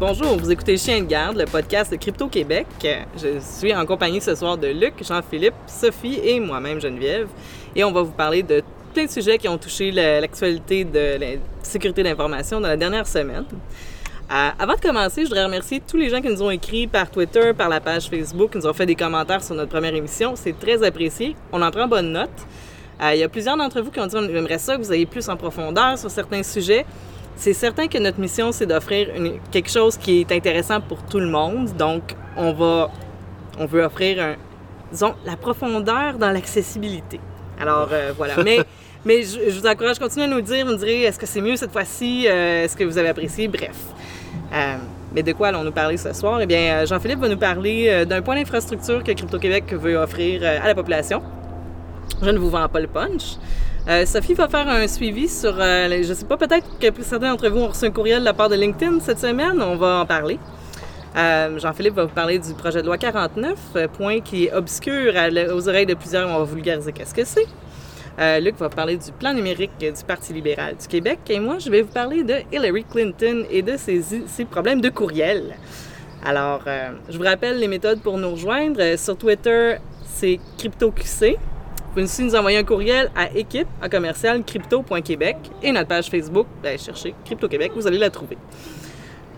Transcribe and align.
Bonjour, 0.00 0.34
vous 0.38 0.50
écoutez 0.50 0.78
Chien 0.78 1.02
de 1.02 1.06
garde, 1.06 1.36
le 1.36 1.44
podcast 1.44 1.92
de 1.92 1.96
Crypto 1.96 2.26
Québec. 2.26 2.66
Je 2.82 3.38
suis 3.38 3.74
en 3.74 3.84
compagnie 3.84 4.22
ce 4.22 4.34
soir 4.34 4.56
de 4.56 4.68
Luc, 4.68 4.94
Jean-Philippe, 5.04 5.52
Sophie 5.66 6.18
et 6.24 6.40
moi-même 6.40 6.80
Geneviève. 6.80 7.28
Et 7.76 7.84
on 7.84 7.92
va 7.92 8.00
vous 8.00 8.12
parler 8.12 8.42
de 8.42 8.62
plein 8.94 9.04
de 9.04 9.10
sujets 9.10 9.36
qui 9.36 9.46
ont 9.46 9.58
touché 9.58 9.90
l'actualité 9.92 10.84
de 10.84 11.20
la 11.20 11.26
sécurité 11.62 12.02
d'information 12.02 12.62
dans 12.62 12.68
la 12.68 12.78
dernière 12.78 13.06
semaine. 13.06 13.44
Euh, 14.30 14.48
avant 14.58 14.74
de 14.74 14.80
commencer, 14.80 15.24
je 15.24 15.28
voudrais 15.28 15.44
remercier 15.44 15.82
tous 15.86 15.98
les 15.98 16.08
gens 16.08 16.22
qui 16.22 16.28
nous 16.28 16.42
ont 16.42 16.50
écrit 16.50 16.86
par 16.86 17.10
Twitter, 17.10 17.52
par 17.52 17.68
la 17.68 17.80
page 17.80 18.08
Facebook, 18.08 18.52
qui 18.52 18.56
nous 18.56 18.66
ont 18.66 18.72
fait 18.72 18.86
des 18.86 18.96
commentaires 18.96 19.44
sur 19.44 19.54
notre 19.54 19.70
première 19.70 19.94
émission. 19.94 20.32
C'est 20.34 20.58
très 20.58 20.82
apprécié. 20.82 21.36
On 21.52 21.60
en 21.60 21.70
prend 21.70 21.86
bonne 21.86 22.10
note. 22.10 22.30
Euh, 23.02 23.12
il 23.12 23.20
y 23.20 23.22
a 23.22 23.28
plusieurs 23.28 23.58
d'entre 23.58 23.82
vous 23.82 23.90
qui 23.90 24.00
ont 24.00 24.06
dit 24.06 24.16
on 24.16 24.24
aimerait 24.24 24.58
ça 24.58 24.78
que 24.78 24.82
vous 24.82 24.92
ayez 24.94 25.04
plus 25.04 25.28
en 25.28 25.36
profondeur 25.36 25.98
sur 25.98 26.10
certains 26.10 26.42
sujets. 26.42 26.86
C'est 27.40 27.54
certain 27.54 27.88
que 27.88 27.96
notre 27.96 28.20
mission, 28.20 28.52
c'est 28.52 28.66
d'offrir 28.66 29.08
quelque 29.50 29.70
chose 29.70 29.96
qui 29.96 30.20
est 30.20 30.30
intéressant 30.30 30.82
pour 30.82 31.02
tout 31.04 31.18
le 31.18 31.26
monde. 31.26 31.74
Donc, 31.74 32.14
on 32.36 32.52
va, 32.52 32.90
on 33.58 33.64
veut 33.64 33.82
offrir, 33.82 34.22
un, 34.22 34.34
disons, 34.92 35.14
la 35.24 35.38
profondeur 35.38 36.18
dans 36.18 36.32
l'accessibilité. 36.32 37.18
Alors, 37.58 37.88
euh, 37.92 38.12
voilà. 38.14 38.34
Mais, 38.44 38.58
mais 39.06 39.22
je, 39.22 39.58
vous 39.58 39.66
encourage 39.66 39.96
à 39.96 40.00
continuer 40.00 40.26
à 40.26 40.28
nous 40.28 40.42
dire. 40.42 40.66
Vous 40.66 40.72
me 40.72 40.76
direz, 40.76 41.04
est-ce 41.04 41.18
que 41.18 41.24
c'est 41.24 41.40
mieux 41.40 41.56
cette 41.56 41.72
fois-ci? 41.72 42.26
Euh, 42.28 42.64
est-ce 42.64 42.76
que 42.76 42.84
vous 42.84 42.98
avez 42.98 43.08
apprécié? 43.08 43.48
Bref. 43.48 43.86
Euh, 44.52 44.76
mais 45.14 45.22
de 45.22 45.32
quoi 45.32 45.48
allons-nous 45.48 45.72
parler 45.72 45.96
ce 45.96 46.12
soir? 46.12 46.42
Eh 46.42 46.46
bien, 46.46 46.84
Jean-Philippe 46.84 47.20
va 47.20 47.28
nous 47.30 47.38
parler 47.38 48.04
d'un 48.04 48.20
point 48.20 48.36
d'infrastructure 48.36 49.02
que 49.02 49.12
Crypto-Québec 49.12 49.72
veut 49.72 49.96
offrir 49.96 50.44
à 50.44 50.68
la 50.68 50.74
population. 50.74 51.22
Je 52.20 52.28
ne 52.28 52.38
vous 52.38 52.50
vends 52.50 52.68
pas 52.68 52.80
le 52.80 52.86
punch. 52.86 53.38
Euh, 53.88 54.04
Sophie 54.04 54.34
va 54.34 54.46
faire 54.46 54.68
un 54.68 54.86
suivi 54.86 55.26
sur, 55.28 55.54
euh, 55.58 55.88
je 56.02 56.08
ne 56.08 56.14
sais 56.14 56.26
pas, 56.26 56.36
peut-être 56.36 56.66
que 56.78 57.02
certains 57.02 57.30
d'entre 57.30 57.48
vous 57.48 57.60
ont 57.60 57.68
reçu 57.68 57.86
un 57.86 57.90
courriel 57.90 58.20
de 58.20 58.24
la 58.26 58.34
part 58.34 58.50
de 58.50 58.54
LinkedIn 58.54 59.00
cette 59.00 59.18
semaine, 59.18 59.60
on 59.62 59.76
va 59.76 60.00
en 60.00 60.06
parler. 60.06 60.38
Euh, 61.16 61.58
Jean-Philippe 61.58 61.94
va 61.94 62.04
vous 62.04 62.14
parler 62.14 62.38
du 62.38 62.52
projet 62.52 62.82
de 62.82 62.86
loi 62.86 62.98
49, 62.98 63.88
point 63.96 64.20
qui 64.20 64.44
est 64.44 64.52
obscur 64.52 65.14
aux 65.54 65.68
oreilles 65.68 65.86
de 65.86 65.94
plusieurs, 65.94 66.28
on 66.28 66.38
va 66.40 66.44
vulgariser 66.44 66.92
qu'est-ce 66.92 67.14
que 67.14 67.24
c'est. 67.24 67.46
Luc 68.42 68.56
va 68.58 68.68
parler 68.68 68.98
du 68.98 69.12
plan 69.12 69.32
numérique 69.32 69.70
du 69.78 70.04
Parti 70.06 70.34
libéral 70.34 70.76
du 70.76 70.86
Québec 70.86 71.20
et 71.30 71.40
moi, 71.40 71.58
je 71.58 71.70
vais 71.70 71.80
vous 71.80 71.92
parler 71.92 72.22
de 72.22 72.34
Hillary 72.52 72.84
Clinton 72.84 73.46
et 73.50 73.62
de 73.62 73.78
ses, 73.78 74.02
ses 74.02 74.44
problèmes 74.44 74.82
de 74.82 74.90
courriel. 74.90 75.56
Alors, 76.26 76.60
je 77.08 77.16
vous 77.16 77.24
rappelle 77.24 77.58
les 77.58 77.68
méthodes 77.68 78.02
pour 78.02 78.18
nous 78.18 78.32
rejoindre. 78.32 78.98
Sur 78.98 79.16
Twitter, 79.16 79.76
c'est 80.04 80.38
CryptoQC. 80.58 81.38
Vous 81.90 81.94
pouvez 81.94 82.04
aussi 82.04 82.22
nous 82.22 82.36
envoyer 82.36 82.56
un 82.56 82.62
courriel 82.62 83.10
à 83.16 83.36
équipe 83.36 83.66
à 83.82 83.88
crypto.québec 83.88 85.36
et 85.60 85.72
notre 85.72 85.88
page 85.88 86.08
Facebook, 86.08 86.46
ben, 86.62 86.78
cherchez 86.78 87.16
Crypto 87.24 87.48
Québec, 87.48 87.72
vous 87.74 87.84
allez 87.84 87.98
la 87.98 88.10
trouver. 88.10 88.38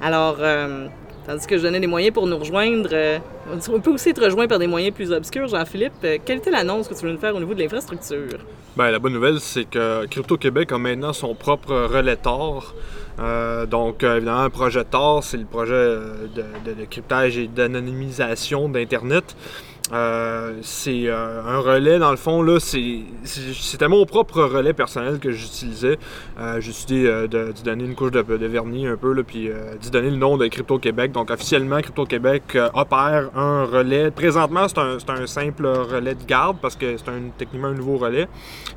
Alors, 0.03 0.37
euh, 0.39 0.87
tandis 1.27 1.47
que 1.47 1.57
je 1.57 1.63
donnais 1.63 1.81
des 1.81 1.87
moyens 1.87 2.13
pour 2.13 2.27
nous 2.27 2.37
rejoindre, 2.37 2.91
euh, 2.93 3.19
on 3.73 3.81
peut 3.81 3.93
aussi 3.93 4.11
être 4.11 4.23
rejoint 4.23 4.49
par 4.49 4.59
des 4.59 4.67
moyens 4.67 4.95
plus 4.95 5.13
obscurs. 5.13 5.49
Jean-Philippe, 5.49 5.95
euh, 6.05 6.19
quelle 6.23 6.39
était 6.39 6.51
l'annonce 6.51 6.89
que 6.89 6.93
tu 6.93 7.01
voulais 7.01 7.15
nous 7.15 7.19
faire 7.19 7.35
au 7.35 7.41
niveau 7.41 7.55
de 7.55 7.63
l'infrastructure? 7.63 8.41
Bien, 8.77 8.91
la 8.91 8.99
bonne 8.99 9.15
nouvelle, 9.15 9.41
c'est 9.41 9.65
que 9.65 10.05
Crypto 10.05 10.37
Québec 10.37 10.73
a 10.73 10.79
maintenant 10.79 11.15
son 11.15 11.35
propre 11.35 11.73
relais 11.73 12.17
Tor. 12.17 12.75
donc, 13.71 14.03
évidemment, 14.03 14.41
un 14.41 14.51
projet 14.51 14.85
Tor, 14.85 15.25
c'est 15.25 15.39
le 15.39 15.47
projet 15.47 15.75
de 16.35 16.85
cryptage 16.91 17.39
et 17.39 17.49
d'anonymisation 17.49 18.69
d'Internet. 18.69 19.37
Euh, 19.93 20.55
c'est 20.63 21.07
euh, 21.07 21.43
un 21.47 21.59
relais, 21.59 21.99
dans 21.99 22.11
le 22.11 22.17
fond, 22.17 22.41
là, 22.43 22.59
c'était 22.61 23.89
mon 23.89 24.07
propre 24.07 24.43
relais 24.43 24.73
personnel 24.73 25.19
que 25.19 25.33
j'utilisais. 25.33 25.99
Euh, 26.41 26.61
j'ai 26.61 26.69
décidé 26.69 27.03
de, 27.29 27.53
donner 27.63 27.85
une 27.85 27.95
couche 27.95 28.11
de, 28.11 28.21
vernis 28.21 28.87
un 28.87 28.97
peu, 28.97 29.13
là, 29.13 29.23
puis 29.23 29.51
d'y 29.81 29.91
donner 29.91 30.11
le 30.11 30.17
nom 30.17 30.39
de 30.39 30.47
Crypto 30.47 30.79
Québec. 30.79 31.13
Donc, 31.13 31.31
officiellement, 31.31 31.81
Crypto 31.81 32.07
Québec 32.07 32.57
opère 32.75 33.31
un 33.37 33.65
relais. 33.65 34.11
Présentement, 34.11 34.67
c'est 34.69 34.79
un, 34.79 35.27
simple 35.27 35.67
relais 35.67 36.15
de 36.15 36.25
garde 36.25 36.57
parce 36.61 36.75
que 36.75 36.97
c'est 36.97 37.09
un, 37.09 37.31
techniquement 37.37 37.69
un 37.69 37.75
nouveau 37.75 37.97
relais. 37.97 38.29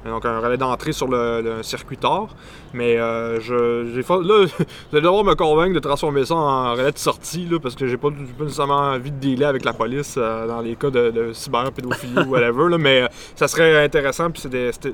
Donc, 0.05 0.25
un 0.25 0.39
relais 0.39 0.57
d'entrée 0.57 0.91
sur 0.91 1.07
le, 1.07 1.61
circuit 1.61 1.97
Tor. 1.97 2.35
Mais 2.73 2.97
je, 2.97 3.89
j'ai 3.93 4.01
là, 4.01 4.45
vous 4.45 4.97
allez 4.97 5.01
devoir 5.01 5.23
me 5.23 5.35
convaincre 5.35 5.73
de 5.73 5.79
transformer 5.79 6.25
ça 6.25 6.35
en 6.35 6.73
relais 6.73 6.91
de 6.91 6.97
sortie 6.97 7.47
là, 7.49 7.57
parce 7.59 7.75
que 7.75 7.87
j'ai 7.87 7.97
pas, 7.97 8.09
pas 8.09 8.43
nécessairement 8.43 8.75
envie 8.75 9.11
de 9.11 9.17
dealer 9.17 9.45
avec 9.45 9.63
la 9.63 9.73
police 9.73 10.17
dans 10.17 10.61
les 10.61 10.75
cas 10.75 10.89
de 10.89 11.04
de, 11.11 11.33
cyberpédophilie 11.33 12.19
ou 12.19 12.31
whatever, 12.31 12.69
là, 12.69 12.77
mais 12.77 13.01
euh, 13.01 13.07
ça 13.35 13.47
serait 13.47 13.83
intéressant. 13.83 14.29
Puis 14.31 14.43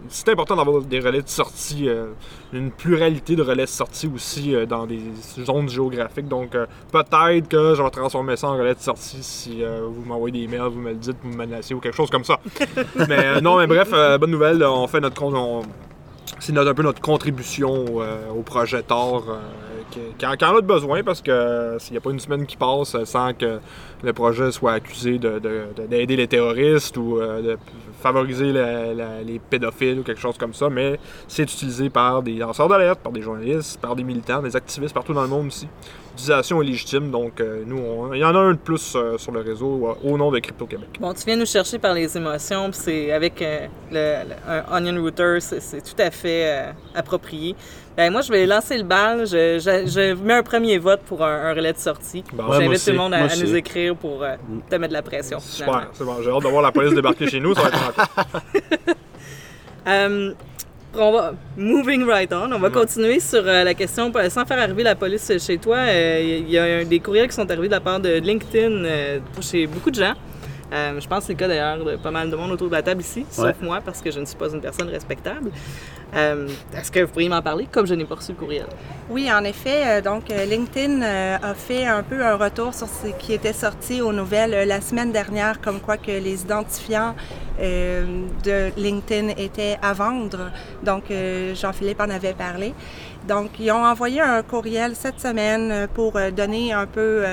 c'est 0.10 0.30
important 0.30 0.56
d'avoir 0.56 0.82
des 0.82 1.00
relais 1.00 1.22
de 1.22 1.30
sortie, 1.30 1.88
euh, 1.88 2.08
une 2.54 2.72
pluralité 2.72 3.36
de 3.36 3.42
relais 3.42 3.66
de 3.66 3.70
sortie 3.70 4.10
aussi 4.14 4.56
euh, 4.56 4.66
dans 4.66 4.86
des 4.86 5.02
zones 5.44 5.70
géographiques. 5.70 6.28
Donc 6.28 6.52
peut-être 6.92 7.48
que 7.48 7.76
je 7.76 7.84
vais 7.84 7.90
transformer 7.90 8.36
ça 8.36 8.48
en 8.48 8.58
relais 8.58 8.76
de 8.76 8.80
sortie 8.80 9.22
si 9.22 9.64
vous 9.64 10.04
m'envoyez 10.06 10.42
des 10.42 10.48
mails, 10.48 10.70
vous 10.70 10.80
me 10.80 10.90
le 10.90 10.96
dites, 10.96 11.18
vous 11.24 11.30
me 11.30 11.36
menacez 11.36 11.74
ou 11.74 11.80
quelque 11.80 11.96
chose 11.96 12.10
comme 12.10 12.24
ça. 12.24 12.40
mais 13.08 13.42
non, 13.42 13.58
mais 13.58 13.68
bref, 13.68 13.92
bonne 14.20 14.32
nouvelle, 14.32 14.64
on 14.64 14.88
fait 14.88 15.00
notre 15.00 15.22
c'est 16.40 16.58
un 16.58 16.74
peu 16.74 16.82
notre 16.82 17.02
contribution 17.02 17.86
au 18.36 18.42
projet 18.42 18.82
Tor 18.82 19.24
qui, 19.92 20.26
en, 20.26 20.56
a 20.56 20.62
besoin 20.62 21.04
parce 21.04 21.22
que 21.22 21.76
s'il 21.80 21.94
n'y 21.94 21.98
a 21.98 22.02
pas 22.02 22.12
une 22.12 22.20
semaine 22.20 22.46
qui 22.46 22.58
passe 22.58 22.96
sans 23.06 23.34
que 23.34 23.60
le 24.04 24.14
projet 24.14 24.52
soit 24.52 24.74
accusé 24.74 25.18
d'aider 25.20 26.06
de, 26.06 26.16
les 26.16 26.28
terroristes 26.28 26.98
ou 26.98 27.20
euh, 27.20 27.42
de 27.42 27.58
favoriser 28.02 28.52
les 28.52 29.40
pédophiles 29.50 30.00
ou 30.00 30.04
quelque 30.04 30.20
chose 30.20 30.38
comme 30.38 30.54
ça, 30.54 30.70
mais 30.70 31.00
c'est 31.28 31.44
utilisé 31.44 31.90
par 31.90 32.24
des 32.24 32.34
lanceurs 32.34 32.68
d'alerte, 32.68 33.00
par 33.00 33.12
des 33.12 33.22
journalistes, 33.22 33.80
par 33.80 33.96
des 33.96 34.04
militants, 34.04 34.42
des 34.42 34.56
activistes 34.56 34.94
partout 34.94 35.14
dans 35.14 35.22
le 35.22 35.28
monde 35.28 35.48
aussi. 35.48 35.68
L'utilisation 36.12 36.62
est 36.62 36.66
légitime, 36.66 37.10
donc 37.12 37.40
euh, 37.40 37.64
nous, 37.66 38.14
il 38.14 38.20
y 38.20 38.26
en 38.26 38.36
a 38.36 38.40
un 38.40 38.52
de 38.52 38.58
plus 38.58 38.96
euh, 38.96 39.18
sur 39.18 39.32
le 39.32 39.42
réseau 39.42 39.96
au 40.04 40.18
nom 40.18 40.32
de 40.32 40.40
Crypto 40.40 40.66
Québec. 40.66 40.90
Bon, 41.00 41.14
tu 41.14 41.24
viens 41.26 41.38
nous 41.38 41.46
chercher 41.46 41.78
par 41.78 41.94
les 41.94 42.18
émotions, 42.18 42.72
puis 42.72 42.80
c'est 42.84 43.12
avec 43.12 43.44
le, 43.92 44.16
un 44.48 44.78
Onion 44.78 45.02
Router, 45.02 45.38
c'est 45.40 45.82
tout 45.82 46.02
à 46.02 46.12
fait 46.12 46.74
approprié. 46.96 47.56
Ben, 47.98 48.12
moi, 48.12 48.22
je 48.22 48.32
vais 48.32 48.46
lancer 48.46 48.78
le 48.78 48.84
bal. 48.84 49.26
Je, 49.28 49.60
je, 49.60 50.14
mets 50.14 50.36
un 50.36 50.44
premier 50.44 50.78
vote 50.78 51.02
pour 51.06 51.24
un, 51.24 51.54
relais 51.54 51.74
de 51.74 51.78
sortie. 51.78 52.24
J'invite 52.36 52.84
tout 52.84 52.92
le 52.92 52.98
monde 52.98 53.14
à, 53.14 53.28
nous 53.36 53.56
écrire 53.56 53.96
pour 53.96 54.24
euh, 54.24 54.36
te 54.70 54.76
mettre 54.76 54.90
de 54.90 54.94
la 54.94 55.02
pression. 55.02 55.40
Super, 55.40 55.90
c'est 55.94 56.04
bon. 56.04 56.18
J'ai 56.24 56.30
hâte 56.30 56.44
de 56.44 56.48
voir 56.48 56.62
la 56.62 56.72
police 56.72 56.94
débarquer 56.94 57.28
chez 57.28 57.40
nous. 57.40 57.54
Ça 57.54 57.64
va 57.64 57.70
être 57.70 58.96
um, 59.86 60.34
on 60.94 61.12
va, 61.14 61.34
moving 61.58 62.04
right 62.04 62.32
on, 62.34 62.52
on 62.52 62.60
va 62.60 62.70
continuer 62.70 63.22
sur 63.22 63.42
euh, 63.46 63.64
la 63.64 63.74
question, 63.74 64.12
sans 64.30 64.46
faire 64.46 64.60
arriver 64.60 64.84
la 64.84 64.96
police 64.96 65.32
chez 65.40 65.58
toi, 65.58 65.78
il 65.90 66.50
y 66.50 66.58
a 66.58 66.84
des 66.84 67.00
courriels 67.00 67.30
qui 67.30 67.36
sont 67.36 67.50
arrivés 67.50 67.68
de 67.68 67.74
la 67.74 67.80
part 67.80 68.02
de 68.02 68.20
LinkedIn 68.20 68.84
chez 69.42 69.68
beaucoup 69.68 69.90
de 69.90 69.96
gens. 69.96 70.14
Je 70.72 71.08
pense 71.08 71.20
que 71.20 71.26
c'est 71.26 71.34
le 71.34 71.40
cas 71.40 71.48
d'ailleurs 71.48 71.84
de 71.84 71.96
pas 71.98 72.12
mal 72.12 72.30
de 72.30 72.36
monde 72.36 72.52
autour 72.52 72.68
de 72.68 72.74
la 72.74 72.82
table 72.82 73.02
ici, 73.02 73.26
sauf 73.30 73.56
moi 73.62 73.80
parce 73.84 74.02
que 74.02 74.12
je 74.12 74.20
ne 74.20 74.26
suis 74.26 74.38
pas 74.38 74.50
une 74.50 74.62
personne 74.62 74.90
respectable. 74.90 75.52
Euh, 76.14 76.50
est-ce 76.78 76.92
que 76.92 77.00
vous 77.00 77.08
pourriez 77.08 77.30
m'en 77.30 77.42
parler 77.42 77.68
comme 77.72 77.88
je 77.88 77.94
n'ai 77.94 78.04
pas 78.04 78.16
reçu 78.16 78.34
le 78.34 78.38
courriel? 78.38 78.66
Oui, 79.10 79.32
en 79.32 79.44
effet. 79.44 79.84
Euh, 79.86 80.02
donc, 80.02 80.30
euh, 80.30 80.46
LinkedIn 80.46 81.02
a 81.02 81.54
fait 81.54 81.86
un 81.86 82.04
peu 82.04 82.24
un 82.24 82.36
retour 82.36 82.74
sur 82.74 82.88
ce 82.88 83.08
qui 83.18 83.34
était 83.34 83.54
sorti 83.54 84.02
aux 84.02 84.12
nouvelles 84.12 84.68
la 84.68 84.82
semaine 84.82 85.12
dernière, 85.12 85.62
comme 85.62 85.80
quoi 85.80 85.98
que 85.98 86.12
les 86.12 86.42
identifiants 86.42 87.16
de 87.60 88.72
LinkedIn 88.76 89.30
étaient 89.38 89.78
à 89.84 89.94
vendre. 89.94 90.52
Donc, 90.82 91.04
Jean-Philippe 91.54 92.02
en 92.02 92.10
avait 92.10 92.34
parlé. 92.34 92.74
Donc, 93.28 93.52
ils 93.60 93.72
ont 93.72 93.86
envoyé 93.86 94.20
un 94.20 94.42
courriel 94.42 94.96
cette 94.96 95.20
semaine 95.20 95.88
pour 95.94 96.14
donner 96.36 96.74
un 96.74 96.88
peu 96.88 97.24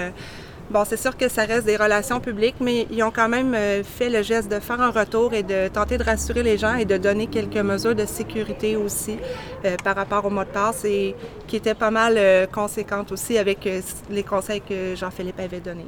Bon, 0.70 0.84
c'est 0.84 0.98
sûr 0.98 1.16
que 1.16 1.30
ça 1.30 1.44
reste 1.46 1.64
des 1.64 1.78
relations 1.78 2.20
publiques, 2.20 2.56
mais 2.60 2.86
ils 2.90 3.02
ont 3.02 3.10
quand 3.10 3.30
même 3.30 3.54
euh, 3.54 3.82
fait 3.82 4.10
le 4.10 4.22
geste 4.22 4.50
de 4.50 4.60
faire 4.60 4.78
un 4.82 4.90
retour 4.90 5.32
et 5.32 5.42
de 5.42 5.68
tenter 5.68 5.96
de 5.96 6.04
rassurer 6.04 6.42
les 6.42 6.58
gens 6.58 6.74
et 6.74 6.84
de 6.84 6.98
donner 6.98 7.26
quelques 7.26 7.56
mesures 7.56 7.94
de 7.94 8.04
sécurité 8.04 8.76
aussi 8.76 9.16
euh, 9.64 9.76
par 9.82 9.96
rapport 9.96 10.26
au 10.26 10.30
mot 10.30 10.44
de 10.44 10.48
passe 10.48 10.84
et 10.84 11.16
qui 11.46 11.56
étaient 11.56 11.74
pas 11.74 11.90
mal 11.90 12.16
euh, 12.18 12.46
conséquentes 12.46 13.10
aussi 13.12 13.38
avec 13.38 13.66
les 14.10 14.22
conseils 14.22 14.60
que 14.60 14.94
Jean-Philippe 14.94 15.40
avait 15.40 15.60
donnés. 15.60 15.86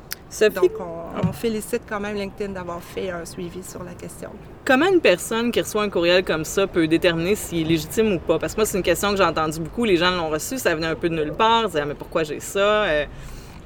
Donc, 0.54 0.72
on, 0.80 1.32
félicite 1.32 1.82
quand 1.86 2.00
même 2.00 2.16
LinkedIn 2.16 2.52
d'avoir 2.52 2.82
fait 2.82 3.10
un 3.10 3.26
suivi 3.26 3.62
sur 3.62 3.82
la 3.84 3.92
question. 3.92 4.30
Comment 4.64 4.86
une 4.86 5.00
personne 5.00 5.52
qui 5.52 5.60
reçoit 5.60 5.82
un 5.82 5.90
courriel 5.90 6.24
comme 6.24 6.44
ça 6.44 6.66
peut 6.66 6.86
déterminer 6.86 7.34
s'il 7.34 7.66
est 7.66 7.70
légitime 7.70 8.14
ou 8.14 8.18
pas? 8.18 8.38
Parce 8.38 8.54
que 8.54 8.60
moi, 8.60 8.66
c'est 8.66 8.78
une 8.78 8.84
question 8.84 9.10
que 9.10 9.16
j'ai 9.16 9.24
entendue 9.24 9.60
beaucoup. 9.60 9.84
Les 9.84 9.96
gens 9.96 10.10
l'ont 10.10 10.30
reçu, 10.30 10.56
ça 10.58 10.74
venait 10.74 10.86
un 10.86 10.94
peu 10.94 11.08
de 11.08 11.16
nulle 11.16 11.32
part. 11.32 11.64
Ils 11.64 11.66
disaient, 11.66 11.80
ah, 11.82 11.86
mais 11.86 11.94
pourquoi 11.94 12.22
j'ai 12.22 12.40
ça? 12.40 12.86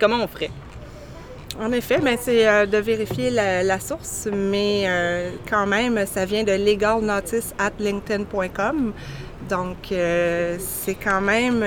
comment 0.01 0.17
on 0.23 0.27
ferait? 0.27 0.51
En 1.61 1.71
effet, 1.71 2.01
mais 2.03 2.19
c'est 2.21 2.49
euh, 2.49 2.67
de 2.67 2.79
vérifier 2.79 3.31
la, 3.31 3.79
source, 3.79 4.29
mais 4.33 4.85
euh, 4.87 5.31
quand 5.49 5.67
même, 5.67 6.05
ça 6.05 6.25
vient 6.25 6.43
de 6.43 6.53
legalnotice 6.53 7.55
at 7.59 7.71
linkedin.com. 7.79 8.93
Donc, 9.49 9.77
euh, 9.93 10.57
c'est 10.59 10.97
quand 10.97 11.21
même, 11.21 11.65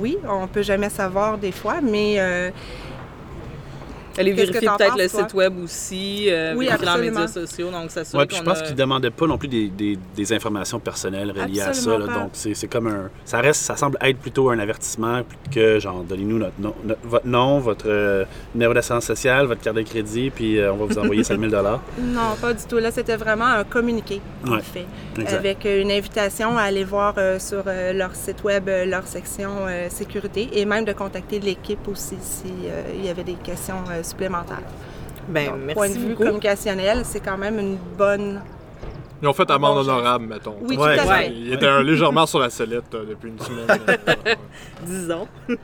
oui, 0.00 0.16
on 0.26 0.46
peut 0.46 0.62
jamais 0.62 0.88
savoir 0.88 1.36
des 1.36 1.52
fois, 1.52 1.80
mais 1.82 2.18
Que 4.16 4.22
vérifier 4.22 4.60
peut-être 4.60 4.96
le 4.98 5.08
toi? 5.08 5.20
site 5.22 5.34
web 5.34 5.54
aussi, 5.62 6.26
euh, 6.28 6.54
Oui, 6.56 6.66
vérifier 6.66 6.86
leurs 6.86 6.98
médias 6.98 7.28
sociaux, 7.28 7.70
donc 7.70 7.90
ça 7.90 8.02
Ouais, 8.16 8.26
puis 8.26 8.36
je 8.36 8.42
pense 8.42 8.60
qu'ils 8.62 8.72
ne 8.72 8.76
demandaient 8.78 9.10
pas 9.10 9.26
non 9.26 9.38
plus 9.38 9.48
des, 9.48 9.68
des- 9.68 9.98
des 10.16 10.32
informations 10.32 10.78
personnelles 10.80 11.30
reliées 11.30 11.60
à 11.60 11.72
ça. 11.72 11.98
Là. 11.98 12.06
donc, 12.06 12.30
c'est 12.32 12.54
c'est 12.54 12.66
comme 12.68 12.86
un. 12.88 13.10
Ça 13.24 13.40
reste, 13.40 13.60
ça 13.62 13.76
semble 13.76 13.98
être 14.00 14.18
plutôt 14.18 14.50
un 14.50 14.58
avertissement 14.58 15.22
que 15.54 15.78
genre, 15.78 16.02
donnez-nous 16.02 16.38
notre 16.38 16.60
nom, 16.60 16.74
notre- 16.84 17.00
votre 17.06 17.26
nom, 17.26 17.58
votre 17.58 17.86
euh, 17.88 18.24
numéro 18.54 18.74
d'assurance 18.74 19.04
sociale, 19.04 19.46
votre 19.46 19.60
carte 19.60 19.76
de 19.76 19.82
crédit, 19.82 20.30
puis 20.30 20.58
euh, 20.58 20.72
on 20.72 20.76
va 20.76 20.86
vous 20.86 20.98
envoyer 20.98 21.24
5000 21.24 21.50
Non, 22.00 22.36
pas 22.40 22.52
du 22.52 22.64
tout. 22.64 22.78
Là, 22.78 22.90
c'était 22.90 23.16
vraiment 23.16 23.46
un 23.46 23.64
communiqué, 23.64 24.20
en 24.46 24.52
Ouais, 24.52 24.60
fait, 24.62 24.86
exact. 25.18 25.36
avec 25.38 25.64
une 25.64 25.90
invitation 25.90 26.56
à 26.58 26.62
aller 26.62 26.84
voir 26.84 27.14
euh, 27.18 27.38
sur 27.38 27.62
euh, 27.66 27.92
leur 27.92 28.14
site 28.14 28.42
web 28.44 28.68
leur 28.86 29.06
section 29.06 29.50
euh, 29.68 29.88
sécurité 29.90 30.48
et 30.52 30.64
même 30.64 30.84
de 30.84 30.92
contacter 30.92 31.38
l'équipe 31.40 31.86
aussi 31.88 32.16
s'il 32.20 33.04
y 33.04 33.08
avait 33.08 33.24
des 33.24 33.34
questions 33.34 33.82
euh, 33.90 33.99
supplémentaires. 34.02 34.62
Ben, 35.28 35.46
Donc, 35.46 35.54
merci 35.60 35.74
point 35.74 35.88
de 35.88 35.94
vue 35.94 36.06
beaucoup. 36.08 36.22
communicationnel, 36.24 37.02
c'est 37.04 37.20
quand 37.20 37.38
même 37.38 37.58
une 37.58 37.76
bonne. 37.96 38.40
Ils 39.22 39.28
ont 39.28 39.32
fait 39.34 39.50
amende 39.50 39.78
honorable, 39.78 40.26
mettons. 40.26 40.56
Oui, 40.62 40.76
Ouais, 40.76 40.96
tout 40.96 41.02
à 41.02 41.06
ouais. 41.06 41.24
fait. 41.26 41.32
Il 41.32 41.52
était 41.52 41.82
légèrement 41.82 42.24
sur 42.26 42.38
la 42.38 42.48
sellette 42.50 42.94
euh, 42.94 43.04
depuis 43.10 43.28
une 43.28 43.38
semaine. 43.38 43.66
euh, 43.68 44.34
disons. 44.86 45.28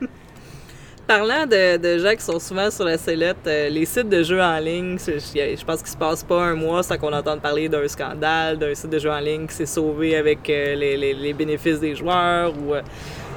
Parlant 1.07 1.47
de, 1.47 1.77
de 1.77 1.99
gens 1.99 2.17
qui 2.17 2.23
sont 2.25 2.41
souvent 2.41 2.69
sur 2.69 2.85
la 2.85 2.99
sellette, 2.99 3.47
euh, 3.47 3.69
les 3.69 3.85
sites 3.85 4.09
de 4.09 4.25
jeux 4.25 4.43
en 4.43 4.59
ligne, 4.59 4.99
je, 4.99 5.13
je 5.21 5.65
pense 5.65 5.79
qu'il 5.79 5.91
se 5.93 5.97
passe 5.97 6.25
pas 6.25 6.43
un 6.43 6.55
mois 6.55 6.83
sans 6.83 6.99
qu'on 6.99 7.13
entende 7.13 7.41
parler 7.41 7.69
d'un 7.69 7.87
scandale, 7.87 8.59
d'un 8.59 8.75
site 8.75 8.91
de 8.91 8.99
jeux 8.99 9.13
en 9.13 9.21
ligne 9.21 9.47
qui 9.47 9.55
s'est 9.55 9.67
sauvé 9.67 10.17
avec 10.17 10.51
euh, 10.51 10.75
les, 10.75 10.97
les- 10.97 11.15
les 11.15 11.33
bénéfices 11.33 11.79
des 11.79 11.95
joueurs. 11.95 12.53
Ou, 12.59 12.75
euh, 12.75 12.83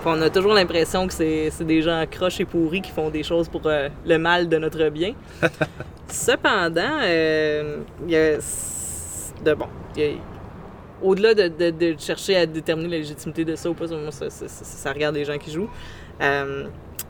on 0.05 0.21
a 0.21 0.29
toujours 0.29 0.53
l'impression 0.53 1.07
que 1.07 1.13
c'est 1.13 1.49
c'est 1.51 1.63
des 1.65 1.81
gens 1.81 2.03
croches 2.09 2.39
et 2.39 2.45
pourris 2.45 2.81
qui 2.81 2.91
font 2.91 3.09
des 3.09 3.23
choses 3.23 3.47
pour 3.49 3.61
euh, 3.65 3.89
le 4.05 4.17
mal 4.17 4.47
de 4.49 4.57
notre 4.57 4.89
bien. 4.89 5.13
Cependant, 6.07 6.99
euh, 7.01 7.77
il 8.05 8.11
y 8.11 8.15
a, 8.17 8.37
de 9.45 9.53
bon, 9.53 9.67
au-delà 11.01 11.33
de, 11.33 11.47
de- 11.47 11.71
de 11.93 11.99
chercher 11.99 12.35
à 12.35 12.45
déterminer 12.45 12.89
la 12.89 12.97
légitimité 12.97 13.45
de 13.45 13.55
ça 13.55 13.69
ou 13.69 13.73
pas, 13.73 13.87
ça, 13.87 13.95
ça, 14.11 14.29
ça- 14.29 14.47
ça- 14.47 14.65
ça 14.65 14.91
regarde 14.91 15.15
les 15.15 15.25
gens 15.25 15.37
qui 15.37 15.51
jouent. 15.51 15.69
Euh, 16.21 16.65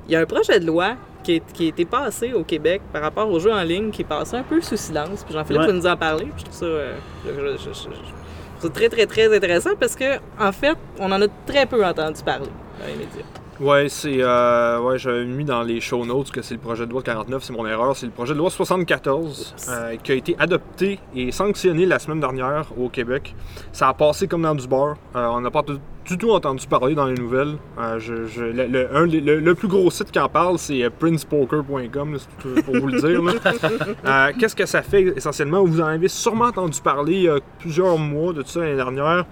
il 0.08 0.14
y 0.14 0.16
a 0.16 0.20
un 0.20 0.26
projet 0.26 0.60
de 0.60 0.66
loi 0.66 0.96
qui, 1.24 1.36
est- 1.36 1.52
qui 1.54 1.66
a 1.66 1.70
été 1.70 1.86
passé 1.86 2.34
au 2.34 2.44
Québec 2.44 2.82
par 2.94 3.02
rapport 3.02 3.30
aux 3.32 3.40
jeux 3.40 3.52
en 3.54 3.64
ligne 3.64 3.90
qui 3.92 4.02
est 4.04 4.06
passé 4.06 4.36
un 4.36 4.44
peu 4.44 4.62
sous 4.62 4.78
silence. 4.78 5.24
Puis 5.24 5.34
Jean-Philippe 5.34 5.62
Ouais. 5.62 5.68
va 5.68 5.74
nous 5.74 5.88
en 5.88 5.98
parler. 5.98 6.26
puis 6.26 6.34
Je 6.40 6.44
trouve 6.46 6.56
ça, 6.58 6.66
euh, 6.66 6.96
je- 7.26 7.32
je- 7.32 7.58
je- 7.58 7.74
je- 7.74 7.74
je 7.74 8.60
trouve 8.60 8.62
ça 8.62 8.70
très, 8.70 8.90
très, 8.90 9.06
très 9.08 9.36
intéressant 9.36 9.72
parce 9.80 9.96
que, 9.96 10.18
en 10.40 10.52
fait, 10.52 10.76
on 11.00 11.12
en 11.12 11.22
a 11.22 11.28
très 11.48 11.66
peu 11.66 11.84
entendu 11.86 12.22
parler 12.24 12.50
dans 12.80 12.86
les 12.88 12.94
médias. 12.96 13.24
Ouais, 13.60 13.90
c'est. 13.90 14.22
Euh, 14.22 14.80
ouais, 14.80 14.98
j'avais 14.98 15.26
mis 15.26 15.44
dans 15.44 15.62
les 15.64 15.82
show 15.82 16.06
notes 16.06 16.32
que 16.32 16.42
c'est 16.42 16.54
le 16.54 16.62
projet 16.62 16.86
de 16.86 16.92
loi 16.92 17.02
49, 17.04 17.44
c'est 17.44 17.52
mon 17.52 17.66
erreur. 17.68 17.96
C'est 17.98 18.06
le 18.06 18.12
projet 18.14 18.34
de 18.34 18.40
loi 18.40 18.50
74 18.50 19.56
euh, 19.68 19.96
qui 19.98 20.14
a 20.14 20.16
été 20.16 20.36
adopté 20.40 21.00
et 21.14 21.32
sanctionné 21.34 21.86
la 21.86 22.00
semaine 22.00 22.22
dernière 22.22 22.68
au 22.80 22.88
Québec. 22.88 23.36
Ça 23.74 23.90
a 23.90 23.94
passé 23.94 24.28
comme 24.30 24.44
dans 24.44 24.56
du 24.56 24.66
beurre. 24.68 24.96
Euh, 25.16 25.28
on 25.28 25.42
n'a 25.42 25.52
pas 25.52 25.64
tout- 25.64 25.80
du 26.10 26.18
tout 26.18 26.32
entendu 26.32 26.66
parler 26.68 26.96
dans 26.96 27.06
les 27.06 27.14
nouvelles. 27.16 27.56
Euh, 27.80 28.00
je, 28.00 28.26
je- 28.26 28.44
le, 28.44 28.66
le- 28.68 28.96
un 28.96 29.08
des- 29.08 29.22
le- 29.22 29.40
le 29.40 29.56
plus 29.56 29.68
gros 29.68 29.90
site 29.92 30.12
qui 30.12 30.20
en 30.20 30.28
parle, 30.28 30.58
c'est 30.58 30.84
euh, 30.84 30.90
princepoker.com, 31.00 32.14
là, 32.14 32.20
c'est 32.20 32.38
tout 32.42 32.62
pour 32.64 32.76
vous 32.78 32.88
le 32.88 33.00
dire. 33.00 33.22
Euh, 34.06 34.32
Qu'est-ce 34.40 34.56
que 34.56 34.66
ça 34.66 34.82
fait 34.82 35.14
essentiellement? 35.16 35.64
Vous 35.64 35.82
en 35.82 35.86
avez 35.86 36.08
sûrement 36.08 36.46
entendu 36.46 36.80
parler 36.82 37.14
il 37.14 37.22
y 37.24 37.30
a 37.30 37.38
plusieurs 37.60 37.98
mois 37.98 38.34
de 38.34 38.42
tout 38.42 38.50
ça 38.50 38.62
l'année 38.62 38.76
dernière. 38.76 39.26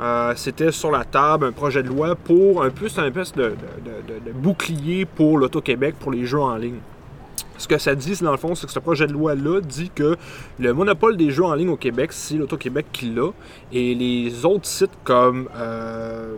Euh, 0.00 0.32
C'était 0.36 0.70
sur 0.72 0.90
la 0.90 1.04
table 1.04 1.46
un 1.46 1.52
projet 1.52 1.82
de 1.82 1.88
loi 1.88 2.14
pour 2.14 2.62
un 2.62 2.70
peu, 2.70 2.88
c'est 2.88 3.00
un 3.00 3.06
espèce 3.06 3.32
de, 3.32 3.42
de- 3.42 3.48
de- 3.50 4.14
de- 4.14 4.26
de 4.26 4.32
bouclier 4.32 5.04
pour 5.04 5.38
l'Auto-Québec 5.38 5.96
pour 5.98 6.12
les 6.12 6.24
jeux 6.26 6.38
en 6.40 6.54
ligne. 6.56 6.78
Ce 7.60 7.68
que 7.68 7.76
ça 7.76 7.94
dit, 7.94 8.16
c'est 8.16 8.24
dans 8.24 8.30
le 8.30 8.38
fond, 8.38 8.54
c'est 8.54 8.66
que 8.66 8.72
ce 8.72 8.78
projet 8.78 9.06
de 9.06 9.12
loi-là 9.12 9.60
dit 9.60 9.90
que 9.94 10.16
le 10.58 10.72
monopole 10.72 11.18
des 11.18 11.30
jeux 11.30 11.44
en 11.44 11.52
ligne 11.52 11.68
au 11.68 11.76
Québec, 11.76 12.10
c'est 12.10 12.36
l'Auto-Québec 12.36 12.86
qui 12.90 13.10
l'a. 13.10 13.32
Et 13.70 13.94
les 13.94 14.46
autres 14.46 14.64
sites 14.64 14.96
comme 15.04 15.46
euh, 15.54 16.36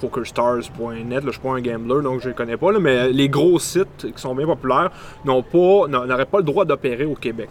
PokerStars.net, 0.00 1.22
je 1.26 1.30
suis 1.32 1.40
pas 1.40 1.50
un 1.50 1.60
gambler, 1.60 2.02
donc 2.02 2.22
je 2.22 2.30
les 2.30 2.34
connais 2.34 2.56
pas, 2.56 2.72
là, 2.72 2.78
mais 2.78 3.12
les 3.12 3.28
gros 3.28 3.58
sites 3.58 4.10
qui 4.10 4.22
sont 4.22 4.34
bien 4.34 4.46
populaires 4.46 4.90
n'ont 5.26 5.42
pas, 5.42 5.86
n'auraient 5.86 6.24
pas 6.24 6.38
le 6.38 6.44
droit 6.44 6.64
d'opérer 6.64 7.04
au 7.04 7.14
Québec. 7.14 7.50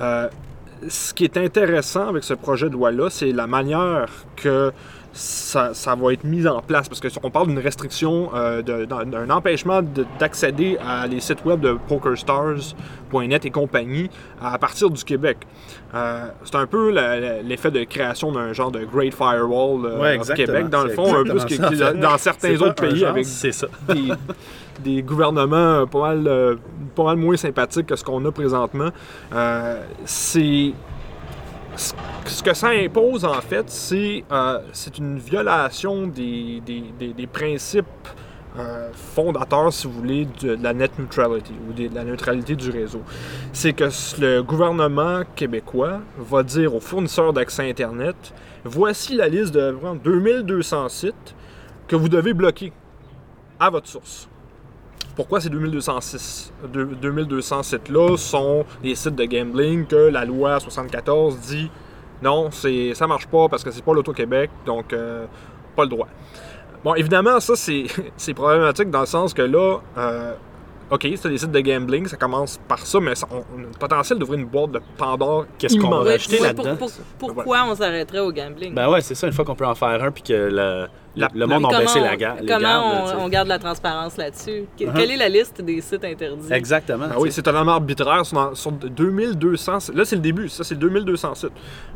Euh, 0.00 0.28
ce 0.88 1.12
qui 1.12 1.24
est 1.24 1.36
intéressant 1.36 2.08
avec 2.08 2.24
ce 2.24 2.32
projet 2.32 2.70
de 2.70 2.72
loi-là, 2.72 3.10
c'est 3.10 3.32
la 3.32 3.46
manière 3.46 4.08
que 4.36 4.72
ça, 5.16 5.72
ça 5.72 5.94
va 5.94 6.12
être 6.12 6.24
mis 6.24 6.46
en 6.46 6.60
place. 6.60 6.88
Parce 6.88 7.00
qu'on 7.00 7.30
parle 7.30 7.48
d'une 7.48 7.58
restriction, 7.58 8.30
euh, 8.34 8.62
d'un 8.62 9.30
empêchement 9.30 9.80
de- 9.82 10.06
d'accéder 10.18 10.76
à 10.86 11.06
les 11.06 11.20
sites 11.20 11.44
web 11.44 11.60
de 11.60 11.76
PokerStars.net 11.88 13.44
et 13.46 13.50
compagnie 13.50 14.10
à 14.42 14.58
partir 14.58 14.90
du 14.90 15.02
Québec. 15.02 15.38
Euh, 15.94 16.26
c'est 16.44 16.56
un 16.56 16.66
peu 16.66 16.90
l'effet 17.44 17.70
de 17.70 17.84
création 17.84 18.32
d'un 18.32 18.52
genre 18.52 18.70
de 18.70 18.84
Great 18.84 19.14
Firewall 19.14 19.86
euh, 19.86 20.00
Ouais, 20.00 20.14
exactement. 20.14 20.46
Québec, 20.46 20.68
dans 20.68 20.84
le 20.84 20.90
fond, 20.90 21.14
un 21.16 21.24
peu 21.24 21.38
ce 21.38 21.46
qui 21.46 21.58
dans 21.58 22.18
certains 22.18 22.60
autres 22.60 22.74
pays 22.74 22.96
genre, 22.98 23.10
avec 23.10 23.24
ça. 23.24 23.66
des, 23.88 24.12
des 24.84 25.02
gouvernements 25.02 25.86
pas 25.86 26.00
mal, 26.00 26.24
euh, 26.26 26.56
pas 26.94 27.04
mal 27.04 27.16
moins 27.16 27.36
sympathiques 27.36 27.86
que 27.86 27.96
ce 27.96 28.04
qu'on 28.04 28.24
a 28.26 28.30
présentement. 28.32 28.90
Euh, 29.34 29.80
c'est 30.04 30.72
ce 31.76 32.42
que 32.42 32.54
ça 32.54 32.68
impose, 32.68 33.24
en 33.24 33.40
fait, 33.40 33.68
c'est 33.70 34.24
euh, 34.32 34.60
c'est 34.72 34.98
une 34.98 35.18
violation 35.18 36.06
des, 36.06 36.60
des- 36.64 37.26
principes 37.26 37.84
euh, 38.58 38.90
fondateurs, 38.94 39.70
si 39.72 39.86
vous 39.86 39.92
voulez, 39.92 40.26
de, 40.40 40.54
de 40.56 40.62
la 40.62 40.72
net 40.72 40.98
neutrality 40.98 41.52
ou 41.68 41.72
des- 41.74 41.88
de 41.90 41.94
la 41.94 42.04
neutralité 42.04 42.56
du 42.56 42.70
réseau. 42.70 43.02
C'est 43.52 43.74
que 43.74 43.84
le 44.20 44.40
gouvernement 44.42 45.22
québécois 45.34 46.00
va 46.18 46.42
dire 46.42 46.74
aux 46.74 46.80
fournisseurs 46.80 47.32
d'accès 47.34 47.68
Internet 47.68 48.16
voici 48.64 49.14
la 49.14 49.28
liste 49.28 49.52
de 49.54 49.70
vraiment 49.70 49.94
2200 49.94 50.88
sites 50.88 51.34
que 51.86 51.94
vous 51.96 52.08
devez 52.08 52.32
bloquer 52.32 52.72
à 53.60 53.70
votre 53.70 53.88
source. 53.88 54.28
Pourquoi 55.16 55.40
ces 55.40 55.48
2206, 55.48 56.52
deux- 56.72 56.84
2200 57.00 57.62
sites-là 57.62 58.16
sont 58.16 58.64
des 58.82 58.94
sites 58.94 59.14
de 59.16 59.24
gambling 59.24 59.86
que 59.86 59.96
la 59.96 60.24
loi 60.24 60.60
74 60.60 61.38
dit 61.40 61.70
non, 62.22 62.50
c'est 62.50 62.92
ça 62.94 63.06
marche 63.06 63.26
pas 63.26 63.48
parce 63.48 63.64
que 63.64 63.70
c'est 63.70 63.82
pas 63.84 63.92
l'Auto-Québec, 63.94 64.50
donc 64.66 64.92
euh, 64.92 65.26
pas 65.74 65.84
le 65.84 65.88
droit. 65.90 66.08
Bon, 66.84 66.94
évidemment, 66.94 67.40
ça 67.40 67.56
c'est 67.56 67.84
c'est 68.16 68.34
problématique 68.34 68.90
dans 68.90 69.00
le 69.00 69.06
sens 69.06 69.32
que 69.34 69.42
là, 69.42 69.78
euh, 69.98 70.34
ok, 70.90 71.08
c'est 71.16 71.28
des 71.28 71.38
sites 71.38 71.50
de 71.50 71.60
gambling, 71.60 72.06
ça 72.06 72.16
commence 72.16 72.58
par 72.68 72.78
ça, 72.86 73.00
mais 73.00 73.14
ça- 73.14 73.26
on, 73.30 73.36
on 73.54 73.58
a 73.58 73.62
le 73.62 73.68
potentiel 73.78 74.18
d'ouvrir 74.18 74.38
une 74.40 74.46
boîte 74.46 74.72
de 74.72 74.80
Pandore. 74.96 75.46
Qu'est-ce 75.58 75.76
qu'on 75.78 75.88
va 75.90 76.02
ouais, 76.02 76.18
là-dedans? 76.40 76.76
pour- 76.76 76.90
pour- 77.18 77.34
pourquoi 77.34 77.64
on 77.68 77.74
s'arrêterait 77.74 78.20
au 78.20 78.32
gambling? 78.32 78.74
Ben 78.74 78.88
ouais, 78.88 79.00
c'est 79.00 79.14
ça, 79.14 79.26
une 79.26 79.32
fois 79.32 79.44
qu'on 79.44 79.54
peut 79.56 79.66
en 79.66 79.74
faire 79.74 80.02
un, 80.02 80.10
puis 80.10 80.22
que 80.22 80.32
le, 80.32 80.86
La- 81.16 81.30
le 81.34 81.46
monde 81.46 81.66
a 81.74 81.78
baissé 81.80 81.98
la 81.98 82.12
on- 82.12 82.16
ga- 82.16 82.36
les 82.40 82.46
Comment 82.46 82.60
gardes. 82.60 83.16
on, 83.20 83.28
garde 83.28 83.48
la 83.48 83.58
transparence 83.58 84.16
là-dessus? 84.18 84.66
Que- 84.78 84.84
Uh-huh. 84.84 84.92
Quelle 84.94 85.10
est 85.12 85.16
la 85.16 85.28
liste 85.30 85.60
des 85.62 85.80
sites 85.80 86.04
interdits? 86.04 86.52
Exactement. 86.52 87.08
Ben 87.08 87.14
oui, 87.18 87.32
c'est 87.32 87.42
totalement 87.42 87.72
arbitraire. 87.72 88.24
Sur, 88.26 88.50
sur 88.56 88.70
2200. 88.72 89.80
sites. 89.80 89.94
Là, 89.94 90.04
c'est 90.04 90.16
le 90.16 90.22
début. 90.22 90.48
Ça, 90.48 90.62
c'est 90.62 90.74
2200 90.74 91.34
sites. 91.34 91.50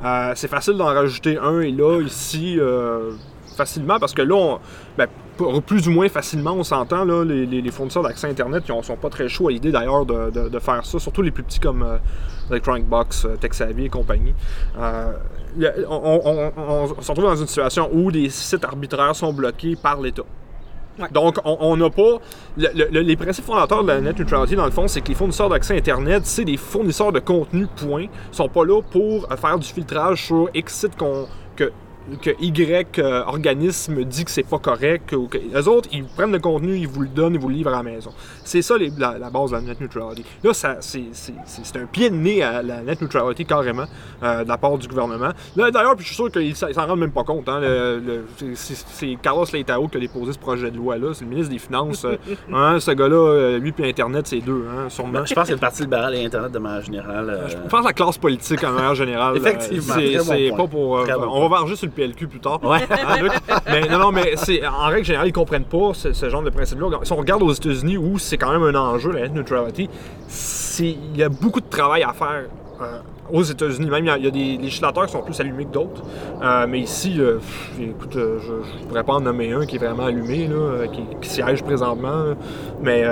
Euh, 0.04 0.32
c'est 0.34 0.48
facile 0.48 0.74
d'en 0.74 0.86
rajouter 0.86 1.38
un 1.38 1.60
et 1.60 1.70
là, 1.70 2.00
ici, 2.00 2.56
euh, 2.58 3.10
facilement, 3.56 3.98
parce 3.98 4.14
que 4.14 4.22
là, 4.22 4.34
on- 4.34 4.58
ben, 4.96 5.06
plus 5.66 5.88
ou 5.88 5.90
moins 5.92 6.08
facilement, 6.08 6.52
on 6.52 6.64
s'entend. 6.64 7.04
là, 7.04 7.24
Les, 7.24 7.46
les- 7.46 7.60
les 7.62 7.70
fournisseurs 7.70 8.02
d'accès 8.02 8.28
Internet, 8.28 8.64
ils 8.68 8.72
ont- 8.72 8.82
sont 8.82 8.96
pas 8.96 9.08
très 9.10 9.28
chauds 9.28 9.48
à 9.48 9.50
l'idée 9.52 9.70
d'ailleurs 9.72 10.04
de, 10.06 10.30
de- 10.30 10.48
de 10.48 10.58
faire 10.58 10.84
ça, 10.84 10.98
surtout 10.98 11.22
les 11.22 11.30
plus 11.30 11.42
petits 11.42 11.60
comme 11.60 11.82
euh, 11.82 11.98
Electronic 12.50 12.86
Box, 12.88 13.24
euh, 13.24 13.36
TechSavvy 13.36 13.84
et 13.86 13.88
compagnie. 13.88 14.34
Euh, 14.78 15.12
on, 15.88 16.20
on- 16.24 16.52
on- 16.56 16.94
on 16.98 17.02
se 17.02 17.08
retrouve 17.10 17.24
dans 17.26 17.36
une 17.36 17.46
situation 17.46 17.88
où 17.92 18.10
des 18.12 18.28
sites 18.28 18.64
arbitraires 18.64 19.14
sont 19.16 19.32
bloqués 19.32 19.76
par 19.76 20.00
l'État. 20.00 20.22
Ouais. 20.98 21.06
Donc, 21.12 21.36
on- 21.44 21.76
n'a 21.76 21.88
pas. 21.88 22.18
le- 22.58 22.88
le- 22.90 23.00
les 23.00 23.16
principes 23.16 23.44
fondateurs 23.46 23.82
de 23.82 23.88
la 23.88 24.00
net 24.00 24.18
neutrality, 24.18 24.54
dans 24.56 24.66
le 24.66 24.70
fond, 24.70 24.86
c'est 24.86 25.00
que 25.00 25.08
les 25.08 25.14
fournisseurs 25.14 25.48
d'accès 25.48 25.76
Internet, 25.76 26.22
c'est 26.26 26.44
des 26.44 26.56
fournisseurs 26.58 27.12
de 27.12 27.20
contenu, 27.20 27.66
point. 27.76 28.02
Ils 28.02 28.34
sont 28.36 28.48
pas 28.48 28.64
là 28.64 28.82
pour 28.82 29.26
euh, 29.30 29.36
faire 29.36 29.58
du 29.58 29.66
filtrage 29.66 30.26
sur 30.26 30.50
X 30.52 30.74
site 30.74 30.96
qu'on- 30.98 31.26
que, 31.56 31.72
que 32.22 32.30
Y 32.40 32.98
euh, 32.98 33.22
organisme 33.26 34.04
dit 34.04 34.24
que 34.24 34.30
c'est 34.30 34.42
pas 34.42 34.58
correct. 34.58 35.12
Ou 35.12 35.28
que, 35.28 35.38
eux 35.38 35.68
autres, 35.68 35.88
ils 35.92 36.04
prennent 36.04 36.32
le 36.32 36.38
contenu, 36.38 36.76
ils 36.76 36.88
vous 36.88 37.02
le 37.02 37.08
donnent, 37.08 37.34
ils 37.34 37.40
vous 37.40 37.48
le 37.48 37.54
livrent 37.54 37.70
à 37.74 37.76
la 37.76 37.82
maison. 37.82 38.10
C'est 38.44 38.62
ça 38.62 38.76
les- 38.76 38.90
la, 38.98 39.18
la 39.18 39.30
base 39.30 39.50
de 39.50 39.56
la 39.56 39.62
net 39.62 39.80
neutrality. 39.80 40.24
Là, 40.42 40.52
ça, 40.54 40.76
c'est, 40.80 41.04
c'est- 41.12 41.32
c'est- 41.44 41.64
c'est 41.64 41.76
un 41.78 41.86
pied 41.86 42.10
de 42.10 42.16
nez 42.16 42.42
à 42.42 42.62
la 42.62 42.82
net 42.82 43.00
neutrality 43.00 43.44
carrément 43.44 43.84
euh, 44.22 44.42
de 44.44 44.48
la 44.48 44.58
part 44.58 44.76
du 44.78 44.88
gouvernement. 44.88 45.30
Là, 45.56 45.70
d'ailleurs, 45.70 45.94
puis 45.96 46.02
je 46.04 46.08
suis 46.08 46.16
sûr 46.16 46.30
qu'ils 46.30 46.56
s'en 46.56 46.86
rendent 46.86 46.98
même 47.00 47.12
pas 47.12 47.24
compte. 47.24 47.48
hein, 47.48 47.60
c'est- 48.54 49.16
Carlos 49.22 49.44
Leitao 49.52 49.88
qui 49.88 49.96
a 49.96 50.00
déposé 50.00 50.32
ce 50.32 50.38
projet 50.38 50.70
de 50.70 50.76
loi-là. 50.76 51.08
C'est 51.14 51.24
le 51.24 51.30
ministre 51.30 51.52
des 51.52 51.58
Finances. 51.58 52.04
euh, 52.04 52.16
hein, 52.52 52.78
ce 52.80 52.90
gars-là, 52.92 53.58
lui 53.58 53.72
puis 53.72 53.88
Internet, 53.88 54.26
c'est 54.26 54.40
deux, 54.40 54.64
hein, 54.70 54.88
sûrement. 54.88 55.24
Je 55.24 55.34
pense 55.34 55.48
que 55.48 55.52
le 55.52 55.58
Parti 55.58 55.82
libéral 55.82 56.14
et 56.14 56.24
Internet 56.24 56.52
de 56.52 56.58
manière 56.58 56.82
générale. 56.82 57.40
Je 57.48 57.56
pense 57.68 57.80
à 57.84 57.88
la 57.88 57.92
classe 57.92 58.18
politique 58.18 58.62
en 58.64 58.72
manière 58.72 58.94
générale. 58.94 59.36
Effectivement, 59.36 59.94
C'est, 60.24 60.50
bon 60.50 60.56
pas 60.56 60.66
pour. 60.66 61.04
bon 61.06 61.28
on 61.32 61.48
va 61.48 61.48
varger 61.58 61.76
sur 61.76 61.89
le 61.96 62.08
PLQ 62.08 62.26
plus 62.28 62.40
tard. 62.40 62.62
Ouais. 62.64 62.78
Hein, 62.90 63.16
Luc? 63.22 63.32
mais 63.66 63.82
non, 63.88 63.98
non, 63.98 64.12
mais 64.12 64.32
c'est, 64.36 64.66
en 64.66 64.86
règle 64.86 65.04
générale, 65.04 65.28
ils 65.28 65.32
comprennent 65.32 65.64
pas 65.64 65.92
ce, 65.94 66.12
ce 66.12 66.28
genre 66.30 66.42
de 66.42 66.50
principe-là. 66.50 66.86
Si 67.02 67.12
on 67.12 67.16
regarde 67.16 67.42
aux 67.42 67.52
États-Unis, 67.52 67.96
où 67.98 68.18
c'est 68.18 68.36
quand 68.38 68.50
même 68.52 68.62
un 68.74 68.78
enjeu, 68.78 69.10
la 69.12 69.20
net 69.22 69.34
neutrality, 69.34 69.88
il 70.80 71.16
y 71.16 71.22
a 71.22 71.28
beaucoup 71.28 71.60
de 71.60 71.68
travail 71.68 72.02
à 72.02 72.12
faire. 72.12 72.44
euh, 72.82 72.98
aux 73.32 73.44
États-Unis, 73.44 73.88
même 73.88 74.04
il 74.06 74.08
y, 74.08 74.10
a, 74.10 74.18
il 74.18 74.24
y 74.24 74.26
a 74.26 74.30
des 74.32 74.56
législateurs 74.60 75.06
qui 75.06 75.12
sont 75.12 75.22
plus 75.22 75.38
allumés 75.38 75.64
que 75.64 75.70
d'autres. 75.70 76.02
Euh, 76.42 76.66
mais 76.68 76.80
ici, 76.80 77.14
euh, 77.20 77.36
pff, 77.36 77.78
écoute, 77.80 78.16
euh, 78.16 78.40
je, 78.40 78.78
je 78.80 78.84
pourrais 78.86 79.04
pas 79.04 79.12
en 79.12 79.20
nommer 79.20 79.52
un 79.52 79.66
qui 79.66 79.76
est 79.76 79.78
vraiment 79.78 80.06
allumé, 80.06 80.48
là, 80.48 80.88
qui, 80.88 81.02
qui 81.20 81.28
siège 81.28 81.62
présentement. 81.62 82.34
Mais 82.82 83.04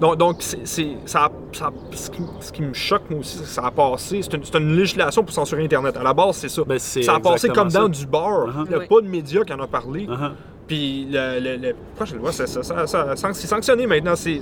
donc, 0.00 0.18
donc 0.18 0.36
c'est- 0.40 0.98
ça, 1.04 1.30
ça- 1.56 1.70
ce, 1.92 2.10
qui, 2.10 2.22
ce 2.40 2.52
qui 2.52 2.62
me 2.62 2.72
choque, 2.72 3.02
moi 3.10 3.20
aussi, 3.20 3.38
c'est 3.38 3.42
que 3.44 3.48
ça 3.48 3.64
a 3.66 3.70
passé. 3.70 4.20
C'est 4.22 4.58
une, 4.58 4.76
législation 4.76 5.22
pour 5.24 5.34
censurer 5.34 5.64
Internet. 5.64 5.96
À 5.96 6.02
la 6.02 6.14
base, 6.14 6.36
c'est 6.36 6.48
ça. 6.48 6.62
Ben, 6.66 6.78
ça 6.78 7.14
a 7.14 7.20
passé 7.20 7.48
comme 7.48 7.68
dans 7.68 7.82
ça. 7.82 7.88
du 7.88 8.06
bar. 8.06 8.46
Uh-huh. 8.48 8.64
Il 8.64 8.68
n'y 8.68 8.74
a 8.74 8.78
Oui. 8.78 8.86
pas 8.88 9.00
de 9.00 9.08
médias 9.08 9.44
qui 9.44 9.52
en 9.52 9.60
a 9.60 9.66
parlé. 9.66 10.06
Uh-huh. 10.06 10.32
Puis 10.66 11.06
le, 11.10 11.38
le, 11.38 11.56
le- 11.68 11.74
pourquoi 11.74 12.06
je 12.06 12.14
le 12.14 12.20
vois, 12.20 12.32
c'est 12.32 12.48
ça, 12.48 12.60
ça, 12.62 12.86
ça- 12.88 13.14
ça- 13.14 13.32
c'est 13.32 13.46
sanctionné 13.46 13.86
maintenant, 13.86 14.16
c'est 14.16 14.40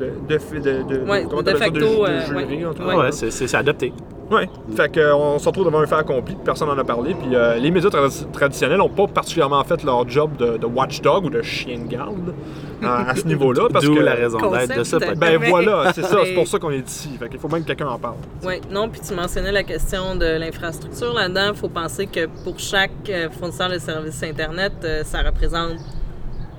de, 0.00 0.06
de, 0.28 0.60
de, 0.60 0.82
de, 0.82 1.08
Ouais, 1.10 1.24
de 1.26 1.54
facto, 1.56 1.70
de, 1.72 1.80
ju- 1.80 1.86
de 1.86 2.04
euh, 2.06 2.26
jury, 2.26 2.56
ouais. 2.56 2.64
en 2.64 2.72
tout 2.74 2.82
cas. 2.82 2.88
Ouais. 2.96 2.96
Ouais, 2.96 3.12
c'est 3.12 3.54
adopté. 3.54 3.92
Ouais. 4.30 4.48
Fait 4.74 4.90
que, 4.90 4.98
euh, 4.98 5.14
on 5.14 5.38
se 5.38 5.46
retrouve 5.46 5.66
devant 5.66 5.80
un 5.80 5.86
fait 5.86 5.94
accompli, 5.94 6.34
puis 6.34 6.44
personne 6.44 6.68
n'en 6.68 6.78
a 6.78 6.84
parlé. 6.84 7.14
Puis 7.14 7.34
euh, 7.36 7.56
les 7.56 7.70
médias 7.70 7.90
tradi- 7.90 8.28
traditionnels 8.32 8.78
n'ont 8.78 8.88
pas 8.88 9.06
particulièrement 9.06 9.62
fait 9.62 9.82
leur 9.84 10.08
job 10.08 10.36
de, 10.36 10.56
de 10.56 10.66
watchdog 10.66 11.26
ou 11.26 11.30
de 11.30 11.42
chien 11.42 11.78
de 11.78 11.86
garde 11.86 12.34
à 12.82 13.14
ce 13.14 13.26
niveau-là. 13.26 13.68
parce 13.72 13.84
D'où 13.84 13.94
que, 13.94 14.00
la 14.00 14.14
raison 14.14 14.38
d'être 14.50 14.76
de 14.78 14.84
ce 14.84 14.96
podcast. 14.96 15.18
Ben 15.18 15.38
Mais- 15.40 15.48
voilà, 15.50 15.92
c'est 15.94 16.02
ça, 16.02 16.18
c'est 16.24 16.34
pour 16.34 16.46
ça 16.48 16.58
qu'on 16.58 16.70
est 16.70 16.86
ici. 16.88 17.10
Fait 17.18 17.28
qu'il 17.28 17.38
faut 17.38 17.48
bien 17.48 17.60
que 17.60 17.66
quelqu'un 17.66 17.88
en 17.88 17.98
parle. 17.98 18.16
Oui, 18.44 18.60
non, 18.70 18.88
puis 18.88 19.00
tu 19.06 19.14
mentionnais 19.14 19.52
la 19.52 19.62
question 19.62 20.14
de 20.16 20.38
l'infrastructure 20.38 21.12
là-dedans. 21.14 21.52
Il 21.52 21.56
faut 21.58 21.68
penser 21.68 22.06
que 22.06 22.26
pour 22.44 22.58
chaque 22.58 22.90
euh, 23.08 23.28
fournisseur 23.30 23.68
de 23.70 23.78
services 23.78 24.22
Internet, 24.22 24.72
euh, 24.84 25.02
ça 25.04 25.22
représente 25.22 25.72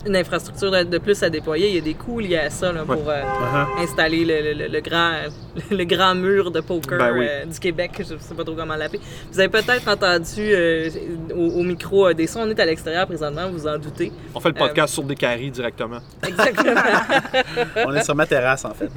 une 0.06 0.16
infrastructure 0.16 0.72
de, 0.86 0.98
plus 1.00 1.22
à 1.24 1.30
déployer. 1.30 1.70
Il 1.70 1.76
y 1.76 1.80
a 1.80 1.82
des 1.82 1.94
coûts 1.96 2.20
liés 2.20 2.38
à 2.38 2.50
ça 2.50 2.72
là, 2.72 2.84
pour 2.86 2.96
euh, 3.10 3.22
Uh-huh. 3.22 3.84
installer 3.84 4.24
le, 4.24 4.54
le- 4.54 4.64
le- 4.66 4.72
le 4.72 4.80
grand, 4.82 5.12
le 5.72 5.84
grand 5.86 6.16
mur 6.16 6.52
de 6.52 6.60
poker 6.62 6.98
Ben 6.98 7.14
oui. 7.18 7.26
euh, 7.30 7.46
du 7.46 7.60
Québec. 7.60 7.92
Je 8.08 8.14
ne 8.16 8.20
sais 8.20 8.34
pas 8.36 8.44
trop 8.44 8.56
comment 8.56 8.76
l'appeler. 8.76 9.00
Vous 9.32 9.40
avez 9.40 9.50
peut-être 9.50 9.88
entendu 9.88 10.40
euh, 10.40 10.90
au, 11.36 11.60
au 11.60 11.64
micro 11.64 12.08
euh, 12.08 12.14
des 12.14 12.28
sons. 12.28 12.42
On 12.42 12.50
est 12.50 12.60
à 12.60 12.66
l'extérieur 12.66 13.06
présentement, 13.08 13.50
vous 13.50 13.68
en 13.68 13.78
doutez. 13.78 14.12
On 14.36 14.40
fait 14.40 14.50
le 14.50 14.56
podcast 14.56 14.94
sur 14.94 15.04
des 15.04 15.16
caries 15.16 15.52
directement. 15.52 16.00
Exactement. 16.28 16.82
On 17.86 17.94
est 17.96 18.04
sur 18.04 18.16
ma 18.16 18.26
terrasse, 18.26 18.66
en 18.66 18.74
fait. 18.74 18.90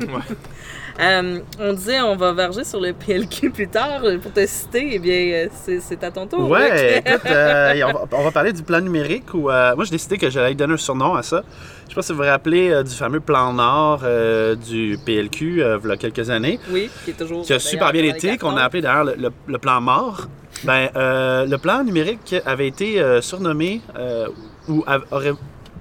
Euh, 1.01 1.39
on 1.59 1.73
disait 1.73 2.01
on 2.01 2.15
va 2.17 2.33
verger 2.33 2.63
sur 2.65 2.79
le 2.81 2.93
PLQ 2.93 3.51
plus 3.51 3.69
tard. 3.69 4.03
Pour 4.21 4.33
te 4.33 4.45
citer, 4.47 4.91
eh 4.93 4.99
bien, 4.99 5.47
c'est 5.55 6.05
à 6.05 6.11
ton 6.11 6.27
tour. 6.27 6.49
Ouais, 6.51 6.97
Luc. 6.97 7.07
écoute, 7.07 7.23
euh, 7.27 7.83
on, 7.87 7.93
va, 7.93 8.05
on 8.19 8.23
va 8.25 8.31
parler 8.31 8.53
du 8.53 8.63
plan 8.63 8.81
numérique 8.81 9.33
où 9.33 9.49
euh, 9.51 9.75
moi 9.77 9.85
j'ai 9.85 9.93
décidé 9.93 10.19
que 10.19 10.29
j'allais 10.29 10.55
donner 10.55 10.75
un 10.75 10.79
surnom 10.79 11.15
à 11.15 11.23
ça. 11.23 11.43
Je 11.91 11.95
sais 11.95 11.97
pas 11.97 12.03
si 12.03 12.13
vous 12.13 12.19
vous 12.19 12.25
rappelez 12.25 12.71
euh, 12.71 12.83
du 12.85 12.95
fameux 12.95 13.19
plan 13.19 13.53
Nord 13.53 14.03
euh, 14.05 14.55
du 14.55 14.97
PLQ 15.05 15.61
euh, 15.61 15.79
il 15.83 15.89
y 15.89 15.93
a 15.93 15.97
quelques 15.97 16.31
années, 16.31 16.61
Oui, 16.71 16.89
qui 17.05 17.11
est 17.11 17.15
toujours. 17.15 17.43
qui 17.45 17.53
a 17.53 17.59
super 17.59 17.91
bien 17.91 18.05
été, 18.05 18.39
qu'on 18.39 18.57
a 18.57 18.63
appelé 18.63 18.81
d'ailleurs 18.81 19.03
le, 19.05 19.15
le- 19.17 19.33
le 19.49 19.59
plan 19.59 19.81
mort. 19.81 20.29
Ben, 20.63 20.89
euh, 20.95 21.47
le 21.47 21.59
plan 21.59 21.83
numérique 21.83 22.37
avait 22.47 22.69
été 22.69 23.01
euh, 23.03 23.21
surnommé 23.21 23.81
euh, 23.99 24.29
ou 24.69 24.85
aurait, 25.11 25.33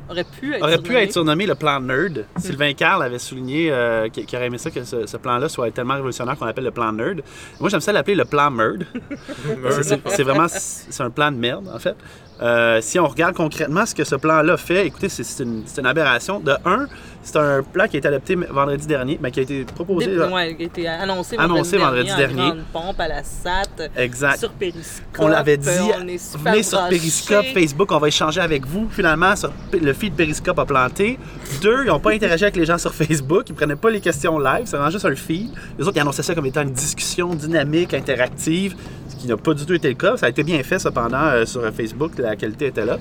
Aurait 0.09 0.23
pu 0.23 0.55
être. 0.55 0.63
aurait 0.63 0.77
pu 0.79 0.85
surnommé. 0.85 1.03
être 1.03 1.11
surnommé 1.13 1.45
le 1.45 1.53
plan 1.53 1.79
nerd. 1.79 2.25
Sylvain 2.37 2.73
Carl 2.73 3.03
avait 3.03 3.19
souligné 3.19 3.69
euh, 3.71 4.09
qu'il 4.09 4.25
aurait 4.35 4.47
aimé 4.47 4.57
ça 4.57 4.71
que 4.71 4.83
ce, 4.83 5.05
ce 5.05 5.17
plan-là 5.17 5.47
soit 5.47 5.69
tellement 5.69 5.93
révolutionnaire 5.93 6.35
qu'on 6.39 6.45
l'appelle 6.45 6.63
le 6.63 6.71
plan 6.71 6.91
nerd. 6.91 7.21
Moi 7.59 7.69
j'aime 7.69 7.81
ça 7.81 7.91
l'appeler 7.93 8.15
le 8.15 8.25
plan 8.25 8.49
merd. 8.49 8.83
C'est 10.07 10.23
vraiment 10.23 10.47
c'est 10.47 11.03
un 11.03 11.11
plan 11.11 11.31
de 11.31 11.37
merde, 11.37 11.69
en 11.71 11.77
fait. 11.77 11.95
Euh, 12.41 12.79
si 12.81 12.97
on 12.99 13.07
regarde 13.07 13.35
concrètement 13.35 13.85
ce 13.85 13.93
que 13.93 14.03
ce 14.03 14.15
plan-là 14.15 14.55
fait, 14.57 14.87
écoutez, 14.87 15.09
c'est 15.09 15.43
une, 15.43 15.63
aberration. 15.85 16.39
De 16.39 16.53
un, 16.65 16.87
c'est 17.21 17.35
un 17.37 17.61
plan 17.63 17.87
qui 17.87 17.97
a 17.97 17.99
été 17.99 18.07
adopté 18.07 18.35
vendredi 18.35 18.87
dernier, 18.87 19.19
mais 19.21 19.31
qui 19.31 19.39
a 19.41 19.43
été 19.43 19.65
proposé. 19.65 20.07
Dé- 20.07 20.15
là- 20.15 20.27
ouais, 20.29 20.55
qui 20.55 20.63
a 20.63 20.65
été 20.65 20.87
annoncé, 20.87 21.35
Annoncé 21.37 21.77
vendredi 21.77 22.11
en 22.11 22.17
dernier. 22.17 22.35
grande 22.35 22.63
pompe 22.71 22.99
à 22.99 23.07
la 23.07 23.23
SAT. 23.23 23.68
Exact. 23.95 24.39
Sur 24.39 24.51
Périscope. 24.51 25.05
On 25.19 25.27
l'avait 25.27 25.57
dit, 25.57 25.69
on 26.01 26.07
est 26.07 26.17
super 26.17 26.51
venez 26.51 26.63
sur. 26.63 26.87
Periscope, 26.87 27.45
Facebook, 27.53 27.91
on 27.91 27.97
va 27.97 28.07
échanger 28.07 28.41
avec 28.41 28.65
vous. 28.65 28.87
Finalement, 28.89 29.35
sur 29.35 29.51
le 29.79 29.93
feed 29.93 30.13
Periscope 30.13 30.59
a 30.59 30.65
planté. 30.65 31.17
Deux, 31.61 31.83
ils 31.83 31.87
n'ont 31.87 31.99
pas 31.99 32.11
interagi 32.11 32.43
avec 32.45 32.55
les 32.55 32.65
gens 32.65 32.77
sur 32.77 32.93
Facebook, 32.93 33.45
ils 33.49 33.55
prenaient 33.55 33.75
pas 33.75 33.89
les 33.89 34.01
questions 34.01 34.39
live, 34.39 34.63
c'est 34.65 34.77
vraiment 34.77 34.91
juste 34.91 35.05
un 35.05 35.15
feed. 35.15 35.51
Les 35.77 35.85
autres, 35.85 35.97
ils 35.97 36.01
annonçaient 36.01 36.23
ça 36.23 36.35
comme 36.35 36.45
étant 36.45 36.61
une 36.61 36.73
discussion 36.73 37.33
dynamique, 37.33 37.93
interactive, 37.93 38.75
ce 39.09 39.15
qui 39.15 39.27
n'a 39.27 39.37
pas 39.37 39.53
du 39.53 39.65
tout 39.65 39.73
été 39.73 39.89
le 39.89 39.95
cas. 39.95 40.17
Ça 40.17 40.27
a 40.27 40.29
été 40.29 40.43
bien 40.43 40.61
fait 40.63 40.79
cependant 40.79 41.23
euh, 41.23 41.45
sur 41.45 41.61
Facebook, 41.73 42.17
la 42.17 42.35
qualité 42.35 42.67
était 42.67 42.85
là. 42.85 42.97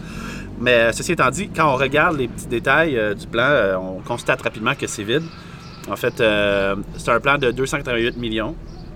Mais 0.61 0.75
euh, 0.75 0.93
ceci 0.93 1.13
étant 1.13 1.31
dit, 1.31 1.49
quand 1.55 1.73
on 1.73 1.77
regarde 1.77 2.17
les 2.19 2.29
petits 2.29 2.47
détails 2.47 2.99
euh, 2.99 3.15
du 3.15 3.27
plan, 3.27 3.45
euh, 3.49 3.77
on 3.77 4.01
constate 4.01 4.43
rapidement 4.43 4.75
que 4.75 4.87
c'est 4.87 5.05
vide. 5.05 5.23
En 5.91 5.97
fait, 5.97 6.21
euh, 6.21 6.77
c'est 6.97 7.11
un 7.11 7.21
plan 7.21 7.39
de 7.39 7.51
288 7.51 8.17
millions. 8.17 8.55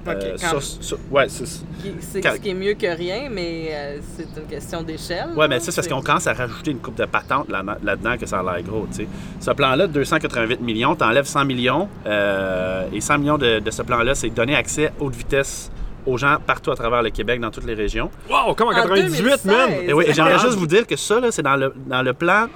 Euh, 0.08 0.36
quand 0.40 0.48
sur- 0.60 0.62
sur- 0.82 0.98
ouais, 1.10 1.28
c'est- 1.28 1.46
ce 1.46 2.38
qui 2.38 2.50
est 2.50 2.54
mieux 2.54 2.74
que 2.74 2.86
rien, 2.86 3.28
mais 3.30 3.68
euh, 3.70 3.98
c'est 4.16 4.26
une 4.40 4.46
question 4.48 4.82
d'échelle. 4.82 5.30
Ouais, 5.36 5.42
là. 5.42 5.48
mais 5.48 5.60
ça, 5.60 5.70
c'est 5.70 5.76
parce 5.76 5.88
qu'on 5.88 6.02
commence 6.02 6.26
à 6.26 6.32
rajouter 6.34 6.72
une 6.72 6.78
coupe 6.78 6.96
de 6.96 7.04
patentes 7.04 7.48
là- 7.48 7.62
là-dedans 7.82 8.16
que 8.18 8.26
ça 8.26 8.40
a 8.40 8.42
l'air 8.42 8.62
gros, 8.64 8.86
tu 8.90 9.02
sais. 9.02 9.08
Ce 9.40 9.50
plan-là 9.52 9.86
de 9.86 9.92
288 9.92 10.60
millions, 10.60 10.94
t'enlèves 10.94 11.24
100 11.26 11.44
millions, 11.44 11.88
euh, 12.06 12.86
et 12.92 13.00
100 13.00 13.18
millions 13.18 13.38
de, 13.38 13.60
de 13.60 13.70
ce 13.70 13.82
plan-là, 13.82 14.14
c'est 14.14 14.30
donner 14.30 14.56
accès 14.56 14.92
haute 15.00 15.14
vitesse 15.14 15.70
aux 16.04 16.16
gens 16.16 16.38
partout 16.44 16.72
à 16.72 16.74
travers 16.76 17.02
le 17.02 17.10
Québec, 17.10 17.40
dans 17.40 17.50
toutes 17.50 17.66
les 17.66 17.74
régions. 17.74 18.10
Wow, 18.28 18.54
comme 18.54 18.68
en 18.68 18.72
En 18.72 18.74
98, 18.82 19.44
man! 19.44 19.54
2016. 19.68 19.88
Et 19.88 19.92
oui, 19.92 20.04
j'aimerais 20.10 20.38
juste 20.40 20.54
vous 20.54 20.66
dire 20.66 20.86
que 20.86 20.96
ça, 20.96 21.20
c'est 21.30 21.42
dans 21.42 21.54
le, 21.56 21.72
dans 21.86 22.02
le 22.02 22.12
plan, 22.12 22.46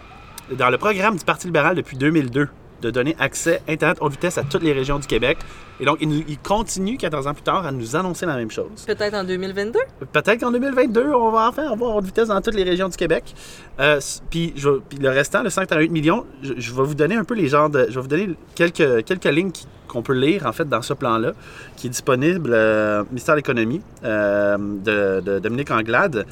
dans 0.51 0.69
le 0.71 0.79
programme 0.79 1.17
du 1.17 1.25
Parti 1.25 1.47
libéral 1.47 1.77
depuis 1.77 1.97
2002, 1.97 2.49
de 2.83 2.91
donner 2.91 3.15
accès 3.19 3.63
Internet 3.69 3.99
haute 4.01 4.13
vitesse 4.13 4.37
à 4.37 4.43
toutes 4.43 4.63
les 4.63 4.73
régions 4.73 4.99
du 4.99 5.07
Québec. 5.07 5.39
Et 5.81 5.85
donc, 5.85 5.99
il, 6.01 6.09
nous- 6.09 6.25
il 6.27 6.39
continue, 6.39 6.97
14 6.97 7.27
ans 7.27 7.35
plus 7.35 7.43
tard, 7.43 7.67
à 7.67 7.73
nous 7.73 7.97
annoncer 7.97 8.25
la 8.27 8.37
même 8.37 8.51
chose. 8.51 8.85
Peut-être 8.87 9.15
en 9.15 9.25
2022. 9.25 9.79
Peut-être 10.13 10.41
qu'en 10.41 10.51
2022, 10.51 11.13
on 11.13 11.31
va 11.31 11.49
enfin 11.49 11.71
avoir 11.71 11.97
haute 11.97 12.05
vitesse 12.07 12.29
dans 12.29 12.41
toutes 12.41 12.55
les 12.55 12.63
régions 12.65 12.89
du 12.89 12.97
Québec. 12.97 13.35
Euh, 13.79 14.01
puis, 14.31 14.53
je 14.57 14.71
puis 14.89 14.99
le 14.99 15.11
restant, 15.11 15.43
le 15.43 15.51
188 15.51 15.91
millions, 15.91 16.25
je, 16.43 16.55
je 16.57 16.73
vais 16.75 16.83
vous 16.83 16.95
donner 16.95 17.17
un 17.17 17.25
peu 17.25 17.35
les 17.35 17.49
genres 17.49 17.69
de. 17.69 17.87
Je 17.91 17.95
vais 17.95 18.01
vous 18.01 18.09
donner 18.09 18.31
quelques, 18.55 19.05
quelques 19.05 19.25
lignes 19.27 19.51
qu'on 19.87 20.03
peut 20.03 20.15
lire 20.15 20.47
en 20.47 20.53
fait 20.53 20.69
dans 20.69 20.83
ce 20.83 20.95
plan-là, 20.95 21.33
qui 21.77 21.87
est 21.89 21.91
disponible 21.91 22.51
euh, 22.53 23.03
au 23.03 23.07
ministère 23.07 23.35
de 23.35 23.41
l'Économie 23.41 23.83
euh, 24.03 24.57
de, 24.59 25.21
de 25.21 25.39
Dominique 25.39 25.71
Anglade. 25.71 26.27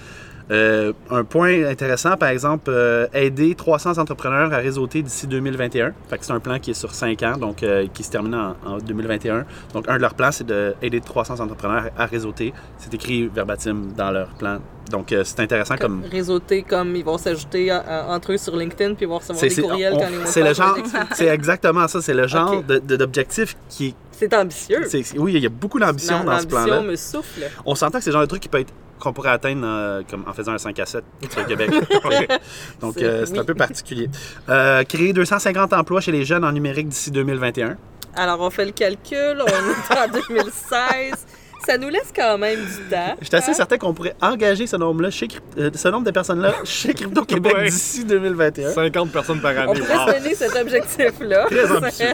Euh, 0.51 0.93
un 1.11 1.25
point 1.25 1.65
intéressant, 1.65 2.17
par 2.19 2.29
exemple, 2.29 2.65
euh, 2.71 3.07
aider 3.15 3.55
300 3.55 3.97
entrepreneurs 3.99 4.53
à 4.53 4.59
réseauter 4.59 5.01
d'ici 5.03 5.27
2021. 5.27 5.93
Fait 6.11 6.19
que 6.19 6.25
c'est 6.27 6.33
un 6.33 6.41
plan 6.41 6.59
qui 6.59 6.73
est 6.73 6.75
sur 6.75 6.95
5 6.95 7.23
ans, 7.23 7.37
donc 7.39 7.63
euh, 7.63 7.87
qui 7.95 8.03
se 8.03 8.11
termine 8.11 8.35
en, 8.35 8.55
en 8.67 8.79
2021. 8.79 9.47
Donc, 9.73 9.89
un 9.89 9.97
de 9.97 10.03
leurs 10.03 10.15
plans, 10.15 10.33
c'est 10.33 10.47
d'aider 10.47 11.01
300 11.01 11.41
entrepreneurs 11.41 11.85
à 11.97 12.05
réseauter. 12.07 12.53
C'est 12.79 12.93
écrit 12.93 13.27
verbatim 13.29 13.93
dans 13.97 14.11
leur 14.11 14.29
plan. 14.35 14.59
Donc, 14.91 15.15
c'est 15.25 15.41
intéressant 15.41 15.77
comme. 15.79 16.03
Réseauté 16.11 16.63
comme 16.63 16.95
ils 16.95 17.05
vont 17.05 17.17
s'ajouter 17.17 17.73
entre 17.73 18.33
eux 18.33 18.37
sur 18.37 18.55
LinkedIn 18.55 18.95
puis 18.95 19.07
ils 19.07 19.09
vont 19.09 19.19
recevoir 19.19 19.43
des 19.43 19.63
courriels 19.63 19.95
on- 19.95 19.99
quand 19.99 20.11
mots 20.11 20.21
c'est 20.27 20.43
le 20.43 20.53
genre, 20.53 20.77
c'est 21.15 21.29
exactement 21.29 21.89
ça. 21.89 22.03
C'est 22.03 22.13
le 22.13 22.27
genre 22.27 22.63
d'objectif 22.63 23.57
qui 23.71 23.87
est 23.89 23.95
C'est 24.13 24.35
ambitieux. 24.35 24.83
oui, 25.17 25.33
il 25.37 25.43
y 25.43 25.47
a 25.47 25.49
beaucoup 25.49 25.79
d'ambition 25.81 26.23
dans 26.23 26.39
ce 26.39 26.47
plan-là. 26.47 26.67
L'ambition 26.83 26.91
me 26.91 26.97
souffle. 26.97 27.51
On 27.65 27.75
s'entend 27.75 27.97
que 27.99 28.05
c'est 28.05 28.11
le 28.11 28.15
genre 28.15 28.23
de 28.23 28.27
truc 28.29 28.43
qui 28.43 28.49
peut 28.51 28.61
être 28.61 28.75
qu'on 28.99 29.13
pourrait 29.13 29.31
atteindre 29.31 29.63
euh, 29.65 30.03
comme 30.09 30.25
en 30.27 30.33
faisant 30.33 30.53
un 30.53 30.59
5 30.59 30.79
à 30.79 30.87
7 30.87 31.05
sur 31.31 31.41
le 31.41 31.47
Québec. 31.47 31.71
Donc, 32.81 32.95
C'est- 32.97 33.05
euh, 33.05 33.25
oui. 33.31 33.39
un 33.39 33.45
peu 33.45 33.55
particulier. 33.55 34.09
Euh, 34.49 34.83
créer 34.85 35.13
250 35.13 35.73
emplois 35.73 36.01
chez 36.01 36.13
les 36.13 36.25
jeunes 36.25 36.45
en 36.45 36.53
numérique 36.53 36.89
d'ici 36.89 37.11
2021. 37.11 37.77
Alors, 38.17 38.41
on 38.41 38.51
fait 38.51 38.65
le 38.65 38.71
calcul, 38.73 39.43
on 39.43 39.47
est 39.47 39.99
en 39.99 40.09
2016. 40.29 41.27
Ça 41.67 41.79
nous 41.79 41.89
laisse 41.89 42.13
quand 42.15 42.39
même 42.39 42.59
du 42.61 42.83
temps. 42.91 43.15
Je 43.21 43.27
suis 43.27 43.37
assez 43.37 43.51
hein? 43.51 43.55
certain 43.55 43.79
qu'on 43.79 43.95
pourrait 43.95 44.15
engager 44.21 44.67
ce 44.67 44.77
nombre-là 44.77 45.11
chez 45.11 45.29
euh, 45.59 45.71
ce 45.75 45.89
nombre 45.89 46.05
de 46.05 46.11
personnes-là 46.11 46.53
chez 46.65 46.93
Crypto 46.95 47.25
Québec 47.25 47.55
Ouais. 47.57 47.65
d'ici 47.71 48.05
2021. 48.05 48.71
50 48.73 49.11
personnes 49.11 49.41
par 49.41 49.51
année. 49.53 49.65
On 49.69 49.73
pourrait 49.75 49.95
Wow. 49.95 50.09
se 50.09 50.19
donner 50.23 50.35
cet 50.35 50.57
objectif-là. 50.57 51.47
Très 51.51 51.71
ambitieux. 51.77 52.07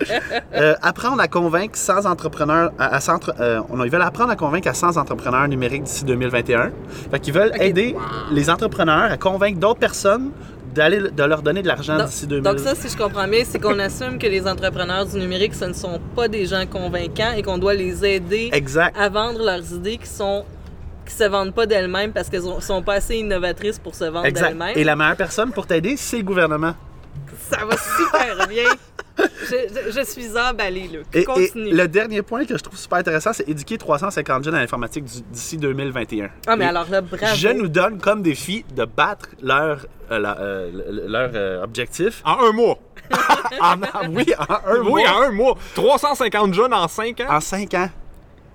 Euh, 0.55 0.75
apprendre 0.83 1.21
à 1.21 1.29
convaincre 1.29 1.77
100 1.77 2.07
entrepreneurs 2.07 2.73
à, 2.79 2.95
à 2.97 3.01
100 3.01 3.31
euh, 3.41 3.61
on- 3.71 3.83
ils 3.85 3.91
veulent 3.91 4.03
apprendre 4.03 4.31
à 4.31 4.37
convaincre 4.37 4.69
à 4.69 4.75
100 4.75 4.97
entrepreneurs 4.97 5.49
numériques 5.49 5.85
d'ici 5.85 6.05
2021. 6.05 6.71
Fait 7.11 7.21
qu'ils 7.21 7.35
veulent 7.35 7.53
aider 7.61 7.97
les 8.33 8.51
entrepreneurs 8.51 9.11
à 9.11 9.17
convaincre 9.17 9.59
d'autres 9.59 9.81
personnes 9.81 10.31
d'aller 10.75 10.99
de 11.11 11.23
leur 11.25 11.43
donner 11.43 11.63
de 11.63 11.69
l'argent 11.69 12.05
d'ici 12.05 12.27
2021. 12.27 12.53
Donc 12.53 12.61
ça, 12.61 12.75
si 12.75 12.89
je 12.89 12.97
comprends 12.97 13.27
bien, 13.29 13.43
c'est 13.45 13.59
qu'on 13.59 13.79
assume 13.79 14.19
que 14.19 14.27
les 14.27 14.47
entrepreneurs 14.47 15.07
du 15.07 15.19
numérique, 15.19 15.55
ce 15.55 15.65
ne 15.67 15.73
sont 15.73 16.01
pas 16.15 16.29
des 16.29 16.47
gens 16.47 16.65
convaincants 16.67 17.33
et 17.37 17.43
qu'on 17.43 17.59
doit 17.59 17.75
les 17.75 18.05
aider 18.05 18.51
Exact. 18.53 18.97
à 18.99 19.09
vendre 19.09 19.43
leurs 19.45 19.73
idées 19.73 19.99
qui 19.99 20.09
sont 20.09 20.45
qui 21.07 21.15
se 21.17 21.25
vendent 21.25 21.53
pas 21.55 21.67
d'elles-mêmes 21.67 22.13
parce 22.13 22.29
qu'elles 22.29 22.47
ont- 22.47 22.61
sont 22.61 22.83
pas 22.83 22.95
assez 22.95 23.17
innovatrices 23.17 23.81
pour 23.81 23.97
se 23.97 24.05
vendre 24.05 24.31
d'elles-mêmes. 24.31 24.75
Et 24.77 24.85
la 24.85 24.95
meilleure 24.95 25.17
personne 25.17 25.51
pour 25.51 25.67
t'aider, 25.67 25.97
c'est 25.97 26.19
le 26.19 26.23
gouvernement. 26.23 26.75
Ça 27.49 27.65
va 27.65 27.77
super 27.77 28.47
bien. 28.49 28.65
je, 29.19 29.91
je 29.91 30.05
suis 30.05 30.29
emballée, 30.39 30.89
Luc. 30.89 31.07
Et, 31.13 31.21
et 31.21 31.25
Continue. 31.25 31.73
le 31.73 31.89
dernier 31.89 32.23
point 32.23 32.45
que 32.45 32.57
je 32.57 32.63
trouve 32.63 32.79
super 32.79 32.99
intéressant, 32.99 33.33
c'est 33.33 33.49
éduquer 33.49 33.77
350 33.79 34.45
jeunes 34.45 34.55
à 34.55 34.61
l'informatique 34.61 35.05
d'ici 35.05 35.57
2021. 35.59 36.29
Ah, 36.47 36.57
mais 36.57 36.65
Et 36.65 36.69
alors 36.69 36.89
là, 36.89 37.01
bravo. 37.01 37.25
Je 37.35 37.49
nous 37.49 37.69
donne 37.69 37.99
comme 38.01 38.23
défi 38.23 38.65
de 38.75 38.85
battre 38.85 39.29
leur, 39.43 39.87
euh, 40.11 40.19
la- 40.19 40.39
euh, 40.39 40.71
leur 41.07 41.31
euh, 41.35 41.63
objectif. 41.65 42.23
En 42.25 42.39
un 42.49 42.53
mois. 42.53 42.79
En, 43.61 43.75
oui, 44.11 44.25
en 44.39 44.55
un 44.71 44.79
oui, 44.81 44.89
mois. 44.89 45.11
en 45.11 45.23
un 45.23 45.31
mois. 45.33 45.59
350 45.75 46.55
jeunes 46.55 46.73
en 46.73 46.87
5 46.87 47.21
ans? 47.21 47.27
En 47.29 47.41
5 47.41 47.75
ans. 47.75 47.91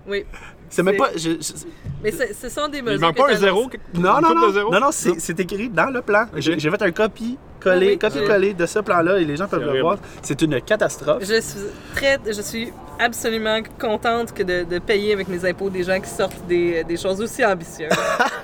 Oui. 0.07 0.23
C'est 0.69 0.81
même 0.83 0.95
pas. 0.97 1.09
je- 1.15 1.31
je- 1.31 1.65
Mais 2.01 2.11
ce, 2.11 2.49
sont 2.49 2.67
des 2.69 2.77
Il 2.79 2.83
mesures. 2.85 3.01
manque 3.01 3.15
que 3.17 3.21
pas 3.21 3.31
un 3.31 3.35
zéro. 3.35 3.69
non, 3.93 4.21
non, 4.21 4.33
non. 4.33 4.71
Non, 4.71 4.79
non, 4.79 4.89
c'est 4.91 5.39
écrit 5.39 5.69
dans 5.69 5.91
le 5.93 6.01
plan. 6.01 6.25
J'ai 6.37 6.57
j'ai 6.57 6.69
fait 6.71 6.81
un 6.81 6.91
copie-coller 6.91 7.37
Oui, 7.69 7.97
copie-coller 7.97 8.53
de 8.53 8.65
ce 8.65 8.79
plan-là 8.79 9.17
et 9.19 9.25
les 9.25 9.35
gens 9.35 9.47
peuvent 9.47 9.61
le 9.61 9.67
horrible. 9.67 9.83
voir. 9.83 9.97
C'est 10.21 10.41
une 10.41 10.59
catastrophe. 10.61 11.23
Je 11.23 11.41
suis 11.41 11.59
très, 11.95 12.19
je 12.25 12.41
suis 12.41 12.71
absolument 12.99 13.59
contente 13.79 14.33
que 14.33 14.43
de, 14.43 14.63
de 14.63 14.79
payer 14.79 15.13
avec 15.13 15.27
mes 15.27 15.43
impôts 15.49 15.69
des 15.69 15.83
gens 15.83 15.99
qui 15.99 16.09
sortent 16.09 16.45
des, 16.47 16.83
des 16.83 16.97
choses 16.97 17.19
aussi 17.21 17.43
ambitieuses, 17.45 17.89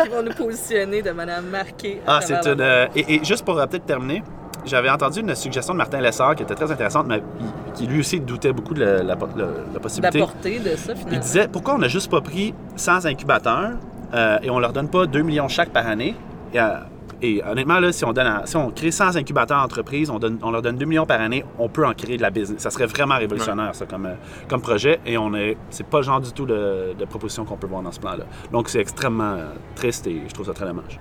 qui 0.03 0.09
vont 0.09 0.21
nous 0.23 0.33
positionner 0.33 1.01
de 1.01 1.11
manière 1.11 1.41
marquée. 1.41 2.01
à 2.05 2.17
Ah, 2.17 2.21
c'est 2.21 2.33
une. 2.45 2.59
euh, 2.61 2.87
et, 2.95 3.15
et 3.15 3.23
juste 3.23 3.45
pour 3.45 3.57
euh, 3.57 3.65
peut-être 3.65 3.85
terminer, 3.85 4.23
j'avais 4.65 4.89
entendu 4.89 5.21
une 5.21 5.33
suggestion 5.35 5.73
de 5.73 5.77
Martin 5.77 6.01
Lessard 6.01 6.35
qui 6.35 6.43
était 6.43 6.53
très 6.55 6.71
intéressante, 6.71 7.07
mais 7.07 7.21
il- 7.39 7.73
qui 7.73 7.87
lui 7.87 8.01
aussi 8.01 8.19
doutait 8.19 8.51
beaucoup 8.51 8.73
de 8.73 8.83
la, 8.83 8.97
la- 9.03 9.15
la- 9.15 9.45
la 9.73 9.79
possibilité. 9.79 10.19
portée 10.19 10.59
de 10.59 10.75
ça, 10.75 10.91
Il 10.93 10.97
finalement. 10.97 11.19
disait 11.19 11.47
pourquoi 11.47 11.75
on 11.75 11.79
n'a 11.79 11.87
juste 11.87 12.11
pas 12.11 12.21
pris 12.21 12.53
100 12.75 13.05
incubateurs 13.05 13.71
euh, 14.13 14.37
et 14.43 14.49
on 14.49 14.59
leur 14.59 14.73
donne 14.73 14.89
pas 14.89 15.05
2 15.05 15.21
millions 15.21 15.47
chaque 15.47 15.69
par 15.69 15.87
année. 15.87 16.15
Et, 16.53 16.59
euh, 16.59 16.73
et 17.21 17.43
honnêtement, 17.43 17.79
là, 17.79 17.91
si 17.91 18.03
on, 18.05 18.13
donne 18.13 18.27
à- 18.27 18.45
si 18.45 18.55
on 18.57 18.71
crée 18.71 18.91
100 18.91 19.15
incubateurs 19.15 19.61
d'entreprises, 19.61 20.09
on, 20.09 20.19
donne- 20.19 20.39
on 20.41 20.51
leur 20.51 20.61
donne 20.61 20.77
2 20.77 20.85
millions 20.85 21.05
par 21.05 21.21
année, 21.21 21.43
on 21.59 21.69
peut 21.69 21.85
en 21.85 21.93
créer 21.93 22.17
de 22.17 22.21
la 22.21 22.29
business. 22.31 22.61
Ça 22.61 22.69
serait 22.71 22.85
vraiment 22.87 23.17
révolutionnaire, 23.17 23.75
ça, 23.75 23.85
comme, 23.85 24.05
euh, 24.07 24.13
comme 24.49 24.61
projet. 24.61 24.99
Et 25.05 25.17
on 25.17 25.33
est, 25.35 25.57
c'est 25.69 25.85
pas 25.85 25.97
le 25.99 26.03
genre 26.03 26.21
du 26.21 26.31
tout 26.31 26.45
de, 26.45 26.93
de 26.97 27.05
proposition 27.05 27.45
qu'on 27.45 27.57
peut 27.57 27.67
voir 27.67 27.81
dans 27.83 27.91
ce 27.91 27.99
plan-là. 27.99 28.25
Donc, 28.51 28.69
c'est 28.69 28.79
extrêmement 28.79 29.33
euh, 29.33 29.45
triste 29.75 30.07
et 30.07 30.21
je 30.27 30.33
trouve 30.33 30.45
ça 30.47 30.53
très 30.53 30.65
dommage. 30.65 30.99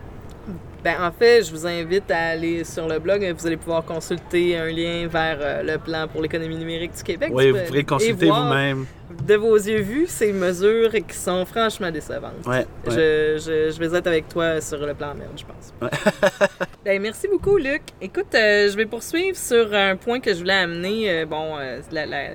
Ben, 0.82 0.94
en 1.00 1.12
fait, 1.12 1.42
je 1.42 1.50
vous 1.50 1.66
invite 1.66 2.10
à 2.10 2.28
aller 2.30 2.64
sur 2.64 2.88
le 2.88 2.98
blog. 2.98 3.22
Vous 3.38 3.46
allez 3.46 3.56
pouvoir 3.58 3.84
consulter 3.84 4.56
un 4.56 4.66
lien 4.66 5.06
vers 5.08 5.38
euh, 5.40 5.62
le 5.62 5.76
plan 5.78 6.08
pour 6.08 6.22
l'économie 6.22 6.56
numérique 6.56 6.92
du 6.96 7.02
Québec. 7.02 7.30
Oui, 7.32 7.44
Tu 7.46 7.52
vous 7.52 7.58
pourrez 7.66 7.84
consulter 7.84 8.26
vous-même. 8.30 8.86
De 9.26 9.34
vos 9.34 9.56
yeux 9.56 9.80
vus, 9.80 10.06
ces 10.06 10.32
mesures 10.32 10.92
qui 11.06 11.16
sont 11.16 11.44
franchement 11.44 11.90
décevantes. 11.90 12.46
Ouais, 12.46 12.58
ouais. 12.58 12.64
Je, 12.86 13.38
je, 13.38 13.72
je 13.74 13.78
vais 13.78 13.96
être 13.98 14.06
avec 14.06 14.28
toi 14.28 14.60
sur 14.60 14.78
le 14.86 14.94
plan 14.94 15.14
merde, 15.14 15.32
je 15.36 15.44
pense. 15.44 15.90
Ben, 16.84 17.00
merci 17.02 17.28
beaucoup, 17.28 17.58
Luc. 17.58 17.82
Écoute, 18.00 18.34
euh, 18.34 18.70
je 18.70 18.76
vais 18.76 18.86
poursuivre 18.86 19.36
sur 19.36 19.74
un 19.74 19.96
point 19.96 20.18
que 20.20 20.32
je 20.32 20.38
voulais 20.38 20.54
amener. 20.54 21.10
Euh, 21.10 21.26
bon, 21.26 21.56
la, 21.92 22.06
la- 22.06 22.30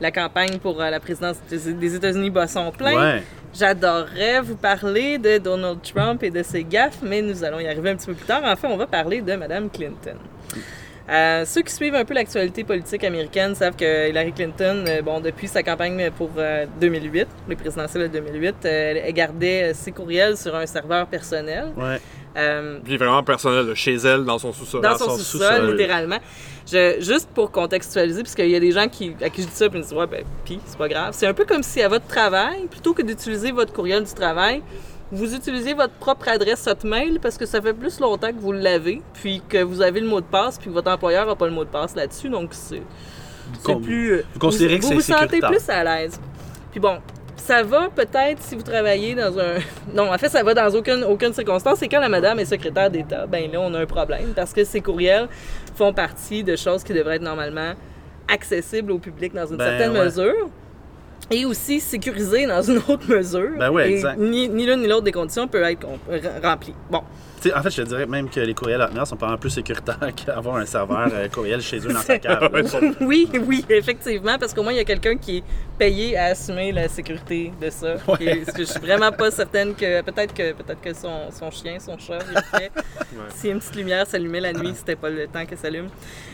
la 0.00 0.10
campagne 0.10 0.58
pour 0.58 0.80
euh, 0.80 0.90
la 0.90 1.00
présidence 1.00 1.36
des 1.48 1.94
États-Unis 1.94 2.30
bat 2.30 2.46
son 2.46 2.70
plein. 2.70 3.16
Ouais. 3.16 3.22
J'adorerais 3.52 4.40
vous 4.40 4.56
parler 4.56 5.18
de 5.18 5.38
Donald 5.38 5.80
Trump 5.82 6.22
et 6.22 6.30
de 6.30 6.42
ses 6.42 6.62
gaffes, 6.64 6.98
mais 7.02 7.20
nous 7.20 7.42
allons 7.42 7.58
y 7.58 7.66
arriver 7.66 7.90
un 7.90 7.96
petit 7.96 8.06
peu 8.06 8.14
plus 8.14 8.26
tard. 8.26 8.42
En 8.44 8.56
fait, 8.56 8.68
on 8.68 8.76
va 8.76 8.86
parler 8.86 9.20
de 9.20 9.34
Mme 9.34 9.68
Clinton. 9.70 10.16
Euh, 11.08 11.44
ceux 11.44 11.62
qui 11.62 11.72
suivent 11.72 11.94
un 11.94 12.04
peu 12.04 12.14
l'actualité 12.14 12.62
politique 12.62 13.02
américaine 13.02 13.54
savent 13.54 13.74
que 13.74 14.08
Hillary 14.08 14.32
Clinton, 14.32 14.84
euh, 14.86 15.02
bon, 15.02 15.20
depuis 15.20 15.48
sa 15.48 15.62
campagne 15.62 16.10
pour 16.16 16.30
euh, 16.38 16.66
2008, 16.80 17.26
les 17.48 17.56
présidentielles 17.56 18.10
de 18.10 18.18
2008, 18.18 18.54
euh, 18.64 18.94
elle 19.04 19.12
gardait 19.12 19.72
ses 19.74 19.90
courriels 19.90 20.36
sur 20.36 20.54
un 20.54 20.66
serveur 20.66 21.06
personnel. 21.06 21.72
Ouais. 21.76 22.00
Euh, 22.36 22.78
Puis 22.84 22.96
vraiment 22.96 23.22
personnel, 23.24 23.66
là, 23.66 23.74
chez 23.74 23.94
elle, 23.94 24.24
dans 24.24 24.38
son 24.38 24.52
sous-sol. 24.52 24.82
dans 24.82 24.92
Dans 24.92 24.98
son 24.98 25.10
son 25.10 25.18
sous-sol, 25.18 25.72
littéralement. 25.72 26.18
Je, 26.70 27.00
juste 27.00 27.28
pour 27.34 27.50
contextualiser, 27.50 28.22
parce 28.22 28.36
qu'il 28.36 28.50
y 28.50 28.54
a 28.54 28.60
des 28.60 28.70
gens 28.70 28.86
qui, 28.86 29.16
à 29.20 29.30
qui 29.30 29.42
je 29.42 29.48
dis 29.48 29.54
ça, 29.54 29.68
puis 29.68 29.78
ils 29.78 29.82
me 29.82 29.88
disent, 29.88 29.96
ouais, 29.96 30.06
ben, 30.06 30.22
pis, 30.44 30.60
c'est 30.64 30.78
pas 30.78 30.88
grave. 30.88 31.12
C'est 31.12 31.26
un 31.26 31.34
peu 31.34 31.44
comme 31.44 31.64
si 31.64 31.82
à 31.82 31.88
votre 31.88 32.06
travail, 32.06 32.66
plutôt 32.70 32.94
que 32.94 33.02
d'utiliser 33.02 33.50
votre 33.50 33.72
courriel 33.72 34.04
du 34.04 34.14
travail, 34.14 34.62
vous 35.12 35.34
utilisez 35.34 35.74
votre 35.74 35.94
propre 35.94 36.28
adresse 36.28 36.66
Hotmail 36.66 37.18
parce 37.18 37.36
que 37.36 37.46
ça 37.46 37.60
fait 37.60 37.74
plus 37.74 37.98
longtemps 38.00 38.28
que 38.32 38.38
vous 38.40 38.52
l'avez, 38.52 39.02
puis 39.14 39.42
que 39.48 39.62
vous 39.62 39.82
avez 39.82 40.00
le 40.00 40.06
mot 40.06 40.20
de 40.20 40.26
passe, 40.26 40.56
puis 40.58 40.68
que 40.68 40.72
votre 40.72 40.90
employeur 40.90 41.26
n'a 41.26 41.34
pas 41.34 41.46
le 41.46 41.52
mot 41.52 41.64
de 41.64 41.70
passe 41.70 41.94
là-dessus, 41.96 42.28
donc 42.28 42.50
c'est 42.52 42.82
plus. 43.82 44.22
vous 44.32 44.38
considérez 44.38 44.78
que 44.78 44.82
vous 44.82 44.88
c'est 44.88 44.94
vous 44.94 45.00
sentez 45.00 45.36
sécuritaire. 45.36 45.50
plus 45.50 45.68
à 45.68 45.82
l'aise. 45.84 46.20
Puis 46.70 46.78
bon, 46.78 46.98
ça 47.36 47.62
va 47.64 47.88
peut-être 47.88 48.40
si 48.40 48.54
vous 48.54 48.62
travaillez 48.62 49.14
dans 49.16 49.36
un. 49.38 49.54
Non, 49.92 50.12
en 50.12 50.18
fait, 50.18 50.28
ça 50.28 50.42
va 50.44 50.54
dans 50.54 50.72
aucune, 50.72 51.02
aucune 51.04 51.32
circonstance. 51.32 51.78
C'est 51.80 51.88
quand 51.88 52.00
la 52.00 52.08
madame 52.08 52.38
est 52.38 52.44
secrétaire 52.44 52.90
d'État, 52.90 53.26
ben 53.26 53.50
là, 53.50 53.60
on 53.60 53.74
a 53.74 53.80
un 53.80 53.86
problème 53.86 54.32
parce 54.36 54.52
que 54.52 54.62
ces 54.62 54.80
courriels 54.80 55.26
font 55.74 55.92
partie 55.92 56.44
de 56.44 56.54
choses 56.54 56.84
qui 56.84 56.92
devraient 56.92 57.16
être 57.16 57.22
normalement 57.22 57.72
accessibles 58.28 58.92
au 58.92 58.98
public 58.98 59.34
dans 59.34 59.46
une 59.46 59.56
Ben, 59.56 59.64
certaine 59.64 59.92
ouais. 59.92 60.04
mesure. 60.04 60.48
Et 61.30 61.44
aussi 61.44 61.80
sécurisées 61.80 62.46
dans 62.46 62.62
une 62.62 62.78
autre 62.78 63.08
mesure. 63.08 63.50
Ben 63.58 63.72
Et 63.78 63.94
exact. 63.94 64.18
Ni, 64.18 64.48
ni 64.48 64.66
l'une 64.66 64.80
ni 64.80 64.88
l'autre 64.88 65.04
des 65.04 65.12
conditions 65.12 65.46
peut 65.46 65.62
être 65.62 65.86
remplies. 66.42 66.74
Bon, 66.90 67.02
en 67.54 67.62
fait, 67.62 67.70
je 67.70 67.82
te 67.82 67.88
dirais 67.88 68.06
même 68.06 68.28
que 68.28 68.40
les 68.40 68.54
courriels 68.54 68.82
Hotmail 68.82 69.06
sont 69.06 69.16
pas 69.16 69.36
plus 69.36 69.50
sécuritaires 69.50 69.98
qu'avoir 70.16 70.56
un 70.56 70.66
serveur 70.66 71.08
euh, 71.12 71.28
courriel 71.28 71.60
chez 71.62 71.78
eux 71.78 71.92
dans 71.92 72.00
sa 72.00 72.18
cave. 72.18 72.50
Oui, 73.00 73.28
oui, 73.46 73.64
effectivement, 73.68 74.36
parce 74.38 74.52
qu'au 74.52 74.62
moins, 74.62 74.72
il 74.72 74.76
y 74.76 74.80
a 74.80 74.84
quelqu'un 74.84 75.16
qui 75.16 75.38
est 75.38 75.44
payé 75.78 76.16
à 76.16 76.26
assumer 76.26 76.72
la 76.72 76.88
sécurité 76.88 77.52
de 77.60 77.70
ça. 77.70 77.94
Ouais. 78.06 78.24
Et 78.24 78.44
ce 78.44 78.52
que 78.52 78.58
je 78.58 78.64
suis 78.64 78.80
vraiment 78.80 79.10
pas 79.12 79.30
certaine 79.30 79.74
que. 79.74 80.02
Peut-être 80.02 80.34
que 80.34 80.52
peut-être 80.52 80.80
que 80.80 80.92
son, 80.92 81.30
son 81.30 81.50
chien, 81.50 81.78
son 81.78 81.98
chat, 81.98 82.18
il 82.30 82.58
fait. 82.58 82.70
Si 83.34 83.48
une 83.48 83.58
petite 83.58 83.76
lumière 83.76 84.06
s'allumait 84.06 84.40
la 84.40 84.52
nuit, 84.52 84.72
c'était 84.74 84.96
pas 84.96 85.10
le 85.10 85.26
temps 85.26 85.44
que 85.44 85.56
ça 85.56 85.62
s'allume. 85.62 85.88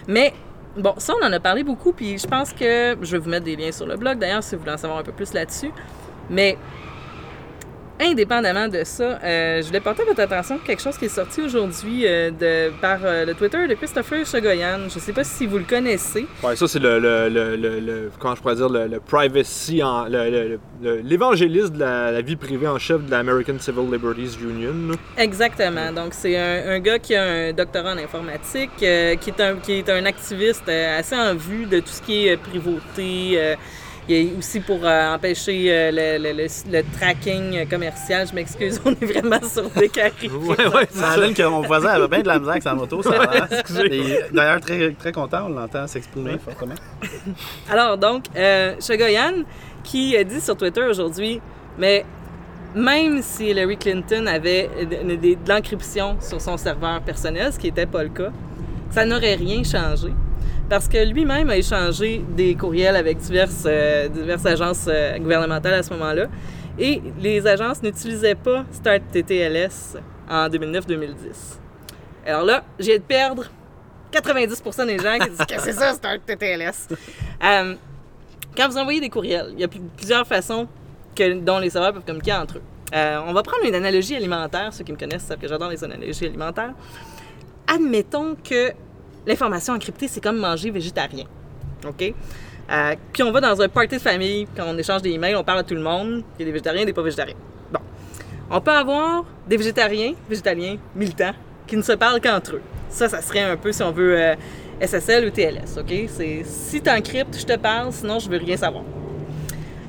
Mais. 0.09 0.33
Bon, 0.77 0.95
ça, 0.99 1.15
on 1.21 1.25
en 1.25 1.33
a 1.33 1.41
parlé 1.41 1.65
beaucoup, 1.65 1.93
puis 1.93 2.19
je 2.19 2.27
pense 2.27 2.53
que 2.53 2.99
je 3.01 3.13
vais 3.13 3.19
vous 3.19 3.31
mettre 3.31 3.45
des 3.45 3.57
liens 3.57 3.73
sur 3.73 3.87
le 3.87 3.97
blog, 3.97 4.19
d'ailleurs, 4.19 4.43
si 4.43 4.55
vous 4.55 4.61
voulez 4.61 4.75
en 4.75 4.77
savoir 4.77 4.99
un 4.99 5.03
peu 5.03 5.13
plus 5.13 5.33
là-dessus. 5.33 5.71
Mais 6.29 6.59
indépendamment 8.01 8.69
de 8.69 8.83
ça, 8.85 9.19
euh, 9.25 9.63
je 9.63 9.67
voulais 9.67 9.81
porter 9.81 10.05
votre 10.05 10.21
attention 10.21 10.57
sur 10.57 10.65
quelque 10.65 10.83
chose 10.83 10.97
qui 10.99 11.07
est 11.07 11.09
sorti 11.09 11.41
aujourd'hui 11.41 12.03
euh, 12.07 12.31
de, 12.31 12.71
par 12.81 12.99
euh, 13.05 13.25
le 13.25 13.35
Twitter 13.35 13.67
de 13.69 13.75
Christopher 13.75 14.27
Chagoyan. 14.27 14.89
Je 14.89 14.95
ne 14.97 15.01
sais 15.01 15.13
pas 15.13 15.25
si 15.25 15.47
vous 15.47 15.59
le 15.59 15.65
connaissez. 15.65 16.27
Ouais, 16.43 16.57
ça, 16.57 16.69
c'est 16.69 16.79
le, 16.79 16.99
le, 16.99 17.29
le, 17.29 17.57
le- 17.57 18.11
Comment 18.19 18.35
je 18.35 18.41
pourrais 18.43 18.57
dire 18.57 18.69
Le, 18.69 19.01
privacy. 19.01 19.81
L'évangéliste 20.83 21.73
de 21.73 21.81
la, 21.81 22.11
la 22.13 22.21
vie 22.21 22.37
privée 22.37 22.69
en 22.69 22.79
chef 22.79 23.05
de 23.05 23.11
l'American 23.11 23.59
Civil 23.59 23.91
Liberties 23.91 24.37
Union. 24.43 24.97
Exactement. 25.17 25.93
Donc, 25.93 26.13
c'est 26.13 26.37
un, 26.37 26.71
un 26.75 26.79
gars 26.81 26.99
qui 26.99 27.15
a 27.15 27.23
un 27.25 27.53
doctorat 27.53 27.93
en 27.95 27.99
informatique, 27.99 28.71
qui, 28.77 28.85
est 28.85 29.41
un, 29.41 29.57
qui 29.57 29.73
est 29.73 29.89
un 29.89 30.05
activiste 30.05 30.69
assez 30.69 31.17
en 31.17 31.35
vue 31.35 31.67
de 31.67 31.81
tout 31.81 31.89
ce 31.89 32.03
qui 32.03 32.29
est 32.29 32.37
privauté. 32.37 33.57
Il 34.09 34.15
est 34.15 34.33
aussi 34.39 34.61
pour 34.61 34.79
euh, 34.85 35.15
empêcher 35.15 35.67
euh, 35.69 35.91
le, 35.91 36.23
le- 36.23 36.33
le- 36.37 36.73
le 36.79 36.83
tracking 36.99 37.69
commercial. 37.69 38.27
Je 38.29 38.35
m'excuse, 38.35 38.81
on 38.85 38.91
est 38.93 39.05
vraiment 39.05 39.41
sur 39.43 39.69
des 39.71 39.89
carrés. 39.89 40.13
Ouais, 40.31 40.87
c'est 40.91 40.99
Ça 41.01 41.17
donne 41.17 41.35
que 41.35 41.43
mon 41.43 41.63
voisin 41.63 41.89
avait 41.91 42.09
bien 42.09 42.21
de 42.23 42.29
la 42.29 42.39
misère 42.39 42.53
avec 42.53 42.63
sa 42.63 42.75
moto, 42.75 43.03
D'ailleurs, 44.33 44.61
très, 44.61 44.93
très 44.93 45.13
content, 45.13 45.47
on 45.47 45.49
l'entend 45.51 45.87
s'exprimer 45.87 46.39
fortement. 46.39 46.75
Alors 47.71 47.99
donc, 47.99 48.25
euh, 48.37 48.75
Chagoyan 48.81 49.43
qui 49.83 50.17
a 50.17 50.25
dit 50.25 50.41
sur 50.41 50.57
Twitter 50.57 50.83
aujourd'hui, 50.83 51.41
mais 51.79 52.05
même 52.75 53.23
si 53.23 53.47
Hillary 53.47 53.77
Clinton 53.77 54.27
avait 54.27 54.69
de, 54.81 55.15
de- 55.17 55.17
de 55.17 55.49
l'encryption 55.49 56.17
sur 56.21 56.41
son 56.41 56.57
serveur 56.57 57.01
personnel, 57.03 57.53
ce 57.53 57.59
qui 57.59 57.67
n'était 57.69 57.87
pas 57.87 58.03
le 58.03 58.11
cas, 58.11 58.31
ça 58.91 59.05
n'aurait 59.05 59.35
rien 59.35 59.63
changé. 59.65 60.13
Parce 60.69 60.89
que 60.89 60.99
lui-même 61.05 61.49
a 61.51 61.57
échangé 61.57 62.25
des 62.37 62.55
courriels 62.57 62.97
avec 62.97 63.19
diverses, 63.19 63.65
euh, 63.67 64.09
agences 64.45 64.87
euh, 64.89 65.17
gouvernementales 65.19 65.75
à 65.75 65.83
ce 65.83 65.93
moment-là. 65.95 66.27
Et 66.79 67.01
les 67.21 67.47
agences 67.47 67.83
n'utilisaient 67.83 68.35
pas 68.35 68.65
Start 68.73 69.03
TTLS 69.13 69.97
en 70.29 70.49
2009-2010. 70.49 71.59
Alors 72.27 72.45
là, 72.45 72.65
j'ai 72.79 72.99
de 72.99 73.05
perdre 73.05 73.45
90% 74.13 74.87
des 74.87 74.99
gens 74.99 75.19
qui 75.21 75.31
disent 75.31 75.47
que 75.47 75.61
c'est 75.61 75.73
ça, 75.73 75.93
Start 75.93 76.21
TTLS. 76.27 76.89
Euh, 77.45 77.75
quand 78.57 78.69
vous 78.69 78.77
envoyez 78.79 79.01
des 79.01 79.09
courriels, 79.11 79.51
il 79.53 79.61
y 79.61 79.65
a 79.65 79.69
pl- 79.69 79.83
plusieurs 79.97 80.27
façons 80.27 80.67
dont 81.43 81.59
les 81.61 81.71
serveurs 81.71 81.93
peuvent 81.95 82.05
communiquer 82.05 82.33
entre 82.35 82.57
eux. 82.59 82.63
On 83.27 83.33
va 83.33 83.43
prendre 83.43 83.65
une 83.65 83.75
analogie 83.75 84.17
alimentaire. 84.17 84.73
Ceux 84.73 84.85
qui 84.85 84.93
me 84.93 84.97
connaissent 84.99 85.25
savent 85.25 85.39
que 85.39 85.49
j'adore 85.49 85.71
les 85.71 85.83
analogies 85.83 86.27
alimentaires. 86.27 86.73
Admettons 87.67 88.37
que 88.43 88.73
l'information 89.27 89.75
encryptée, 89.75 90.09
c'est 90.09 90.21
comme 90.23 90.37
manger 90.39 90.71
végétarien. 90.71 91.25
OK? 91.87 92.15
Euh, 92.69 92.95
puis 93.13 93.23
on 93.23 93.31
va 93.31 93.41
dans 93.41 93.61
un 93.61 93.69
party 93.69 93.97
de 93.97 94.01
famille, 94.01 94.47
quand 94.57 94.65
on 94.67 94.77
échange 94.77 95.03
des 95.03 95.11
emails, 95.11 95.37
on 95.37 95.45
parle 95.45 95.61
à 95.61 95.63
tout 95.63 95.75
le 95.75 95.83
monde. 95.83 96.23
Il 96.37 96.41
y 96.41 96.43
a 96.43 96.47
des 96.47 96.53
végétariens 96.53 96.83
et 96.83 96.87
des 96.87 96.93
pas 96.93 97.03
végétariens. 97.03 97.37
Bon. 97.73 97.81
On 98.51 98.61
peut 98.61 98.73
avoir 98.73 99.25
des 99.47 99.57
végétariens, 99.57 100.15
végétaliens, 100.29 100.77
militants, 100.95 101.35
qui 101.67 101.77
ne 101.77 101.83
se 101.83 101.93
parlent 101.93 102.21
qu'entre 102.21 102.57
eux. 102.57 102.63
Ça, 102.89 103.09
ça 103.09 103.21
serait 103.23 103.43
un 103.43 103.57
peu, 103.57 103.73
si 103.73 103.83
on 103.83 103.93
veut, 103.93 104.19
euh, 104.19 104.35
SSL 104.81 105.27
ou 105.27 105.31
TLS, 105.31 105.79
OK? 105.79 105.93
C'est 106.09 106.43
si 106.45 106.81
t'encryptes, 106.81 107.39
je 107.39 107.47
te 107.47 107.57
parle, 107.57 107.93
sinon 107.93 108.19
je 108.19 108.29
veux 108.29 108.39
rien 108.39 108.57
savoir. 108.57 108.85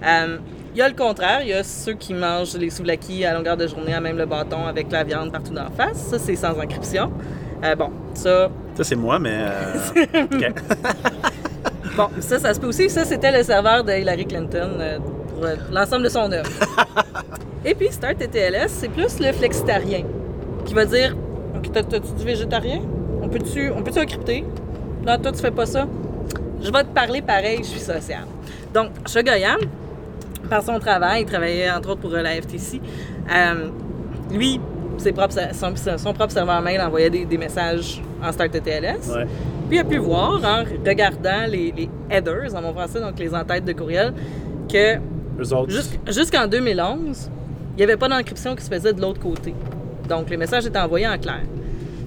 Euh, 0.06 0.38
Il 0.73 0.80
y 0.80 0.82
a 0.84 0.88
le 0.88 0.95
contraire, 0.95 1.39
il 1.41 1.47
y 1.47 1.54
a 1.54 1.63
ceux 1.63 1.93
qui 1.93 2.13
mangent 2.13 2.56
les 2.56 2.69
souvlaki 2.69 3.26
à 3.26 3.34
longueur 3.34 3.58
de 3.58 3.65
journée 3.65 3.95
à 3.95 4.00
même 4.00 4.17
le 4.17 4.28
bâton 4.28 4.67
avec 4.67 4.91
la 4.91 5.04
viande 5.04 5.32
partout 5.32 5.54
d'en 5.54 5.71
face. 5.71 5.97
Ça, 5.97 6.19
c'est 6.19 6.36
sans 6.36 6.52
encryption. 6.60 7.12
Bon, 7.80 7.91
ça, 8.13 8.52
Ça, 8.77 8.83
c'est 8.83 8.95
moi, 8.95 9.17
mais. 9.19 9.33
euh. 9.39 9.73
Bon, 11.97 12.09
ça, 12.19 12.37
ça 12.37 12.53
se 12.53 12.59
peut 12.59 12.67
aussi. 12.67 12.91
Ça, 12.91 13.05
c'était 13.05 13.35
le 13.35 13.41
serveur 13.43 13.83
de 13.83 13.91
Hillary 13.91 14.27
Clinton 14.27 14.69
euh, 14.79 14.99
pour 14.99 15.43
euh, 15.45 15.55
l'ensemble 15.71 16.03
de 16.03 16.09
son 16.09 16.31
œuvre. 16.31 16.47
Et 17.65 17.73
puis, 17.73 17.87
Start 17.91 18.19
TTLS, 18.19 18.67
c'est 18.69 18.89
plus 18.89 19.19
le 19.19 19.31
flexitarien 19.33 20.03
qui 20.63 20.75
va 20.75 20.85
dire 20.85 21.15
Ok, 21.55 21.71
t'as- 21.73 21.81
t'as-tu 21.81 22.11
du 22.19 22.23
végétarien? 22.23 22.81
On 23.23 23.27
peut-tu 23.29 23.71
peut 23.83 23.99
encrypter? 23.99 24.45
Non, 25.07 25.17
toi, 25.17 25.31
tu 25.31 25.39
fais 25.39 25.49
pas 25.49 25.65
ça. 25.65 25.87
Je 26.61 26.71
vais 26.71 26.83
te 26.83 26.93
parler 26.93 27.23
pareil, 27.23 27.59
je 27.59 27.69
suis 27.69 27.79
social. 27.79 28.25
Donc, 28.75 28.89
Shogoyan, 29.07 29.55
par 30.51 30.61
son 30.61 30.77
travail, 30.79 31.23
il 31.23 31.25
travaillait 31.25 31.71
entre 31.71 31.89
autres 31.89 32.01
pour 32.01 32.13
euh, 32.13 32.21
la 32.21 32.35
FTC. 32.39 32.79
lui, 34.31 34.61
ses 34.97 35.12
propres, 35.12 35.36
son, 35.53 35.73
son 35.97 36.13
propre 36.13 36.31
serveur 36.31 36.62
mail 36.62 36.81
envoyait 36.81 37.10
des, 37.10 37.25
des 37.25 37.38
messages 37.38 38.01
en 38.23 38.31
Start. 38.31 38.53
Ouais. 38.53 39.27
Puis 39.67 39.77
il 39.77 39.79
a 39.79 39.83
pu 39.83 39.97
voir, 39.97 40.41
en 40.43 40.63
regardant 40.86 41.45
les, 41.47 41.73
les 41.75 41.89
headers 42.10 42.55
en 42.55 42.62
mon 42.62 42.73
français, 42.73 42.99
donc 42.99 43.19
les 43.19 43.33
entêtes 43.33 43.65
de 43.65 43.73
courriel, 43.73 44.13
que 44.71 44.97
jusqu'en 46.07 46.47
2011, 46.47 47.29
il 47.73 47.77
n'y 47.77 47.83
avait 47.83 47.97
pas 47.97 48.10
d'encryption 48.10 48.55
qui 48.55 48.63
se 48.63 48.69
faisait 48.69 48.93
de 48.93 49.01
l'autre 49.01 49.19
côté. 49.19 49.53
Donc 50.07 50.29
les 50.29 50.38
messages 50.38 50.65
étaient 50.65 50.79
envoyés 50.79 51.07
en 51.07 51.17
clair. 51.17 51.41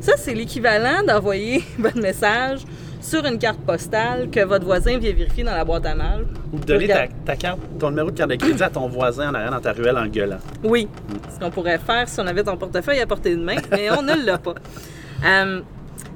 Ça, 0.00 0.14
c'est 0.16 0.34
l'équivalent 0.34 1.02
d'envoyer 1.06 1.62
votre 1.78 2.00
message 2.00 2.60
sur 3.00 3.24
une 3.24 3.38
carte 3.38 3.60
postale 3.60 4.30
que 4.30 4.44
votre 4.44 4.64
voisin 4.64 4.98
vient 4.98 5.12
vérifier 5.12 5.42
dans 5.44 5.54
la 5.54 5.64
boîte 5.64 5.86
à 5.86 5.94
mal. 5.94 6.26
Ou 6.52 6.58
donner 6.58 6.88
ta, 7.24 7.36
carte, 7.36 7.58
ton 7.78 7.90
numéro 7.90 8.10
de 8.10 8.16
carte 8.16 8.30
de 8.30 8.36
crédit 8.36 8.62
à 8.62 8.70
ton 8.70 8.88
voisin 8.88 9.30
en 9.30 9.34
arrière 9.34 9.50
dans 9.50 9.60
ta 9.60 9.72
ruelle 9.72 9.96
en 9.96 10.06
gueulant. 10.06 10.38
Oui, 10.62 10.88
ce 11.34 11.38
qu'on 11.38 11.50
pourrait 11.50 11.78
faire 11.78 12.08
si 12.08 12.20
on 12.20 12.26
avait 12.26 12.42
ton 12.44 12.56
portefeuille 12.56 13.00
à 13.00 13.06
portée 13.06 13.34
de 13.34 13.42
main, 13.42 13.56
mais 13.70 13.90
on 13.90 14.02
ne 14.02 14.14
l'a 14.24 14.38
pas. 14.38 14.54
Euh, 15.22 15.60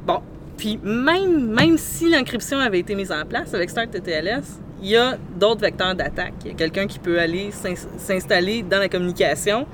bon, 0.06 0.20
puis 0.56 0.80
même, 0.82 1.48
même 1.52 1.76
si 1.76 2.10
l'encryption 2.10 2.58
avait 2.58 2.78
été 2.78 2.94
mise 2.94 3.12
en 3.12 3.26
place 3.26 3.52
avec 3.52 3.68
Start 3.68 3.90
TTLS, 3.90 4.60
il 4.80 4.88
y 4.88 4.96
a 4.96 5.18
d'autres 5.38 5.60
vecteurs 5.60 5.94
d'attaque. 5.94 6.32
Il 6.46 6.52
y 6.52 6.54
a 6.54 6.56
quelqu'un 6.56 6.86
qui 6.86 6.98
peut 6.98 7.20
aller 7.20 7.50
s'ins- 7.50 7.74
s'installer 7.98 8.62
dans 8.62 8.78
la 8.78 8.88
communication, 8.88 9.66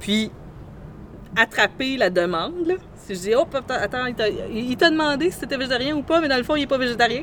puis 0.00 0.32
attraper 1.36 1.96
la 1.96 2.10
demande. 2.10 2.54
là. 2.66 2.74
Je 3.08 3.14
dis, 3.14 3.32
oh, 3.36 3.46
attends, 3.68 4.06
il 4.06 4.76
t'a- 4.76 4.90
demandé 4.90 5.30
si 5.30 5.38
c'était 5.40 5.56
végétarien 5.56 5.94
ou 5.96 6.02
pas, 6.02 6.20
mais 6.20 6.28
dans 6.28 6.36
le 6.36 6.42
fond, 6.42 6.56
il 6.56 6.60
n'est 6.60 6.66
pas 6.66 6.78
végétarien. 6.78 7.22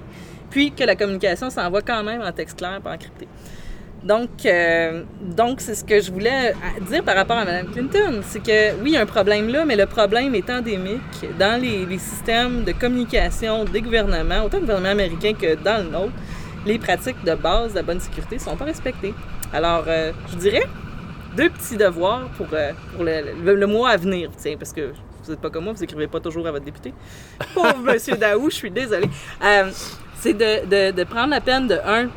Puis 0.49 0.71
que 0.71 0.83
la 0.83 0.95
communication 0.95 1.49
s'envoie 1.49 1.81
quand 1.81 2.03
même 2.03 2.21
en 2.21 2.31
texte 2.31 2.57
clair, 2.57 2.79
pas 2.81 2.93
encrypté. 2.93 3.27
Donc, 4.03 4.45
euh, 4.45 5.03
donc 5.21 5.61
c'est 5.61 5.75
ce 5.75 5.83
que 5.85 6.01
je 6.01 6.11
voulais 6.11 6.49
euh, 6.51 6.85
dire 6.89 7.03
par 7.03 7.15
rapport 7.15 7.37
à 7.37 7.45
Mme 7.45 7.67
Clinton. 7.71 8.19
C'est 8.27 8.43
que 8.43 8.73
oui, 8.81 8.91
il 8.91 8.93
y 8.93 8.97
a 8.97 9.01
un 9.01 9.05
problème 9.05 9.47
là, 9.47 9.63
mais 9.65 9.77
le 9.77 9.85
problème 9.85 10.35
est 10.35 10.49
endémique 10.49 10.99
dans 11.39 11.59
les, 11.61 11.85
systèmes 11.99 12.65
de 12.65 12.73
communication 12.73 13.63
des 13.63 13.81
gouvernements, 13.81 14.43
autant 14.43 14.57
le 14.57 14.63
gouvernement 14.63 14.89
américain 14.89 15.33
que 15.33 15.55
dans 15.55 15.83
le 15.85 15.89
nôtre. 15.89 16.11
Les 16.65 16.77
pratiques 16.79 17.23
de 17.25 17.33
base 17.35 17.71
de 17.71 17.77
la 17.77 17.83
bonne 17.83 17.99
sécurité 17.99 18.35
ne 18.35 18.41
sont 18.41 18.55
pas 18.57 18.65
respectées. 18.65 19.13
Alors, 19.53 19.85
euh, 19.87 20.11
je 20.31 20.35
dirais 20.37 20.63
deux 21.37 21.49
petits 21.49 21.77
devoirs 21.77 22.27
pour, 22.37 22.47
pour 22.47 23.03
le- 23.05 23.53
le 23.55 23.67
mois 23.67 23.89
à 23.91 23.97
venir, 23.97 24.29
tiens, 24.37 24.55
parce 24.57 24.71
que 24.73 24.91
vous 25.23 25.31
n'êtes 25.31 25.41
pas 25.41 25.49
comme 25.49 25.65
moi, 25.65 25.73
vous 25.73 25.83
écrivez 25.83 26.07
pas 26.07 26.19
toujours 26.19 26.47
à 26.47 26.51
votre 26.51 26.65
député. 26.65 26.93
Pauvre 27.53 27.79
Monsieur 27.93 28.15
Daou, 28.15 28.49
je 28.49 28.55
suis 28.55 28.71
désolée. 28.71 29.09
Euh, 29.43 29.71
c'est 30.19 30.33
de, 30.33 31.03
prendre 31.03 31.29
la 31.29 31.41
peine 31.41 31.67
de, 31.67 31.75
un, 31.85 32.09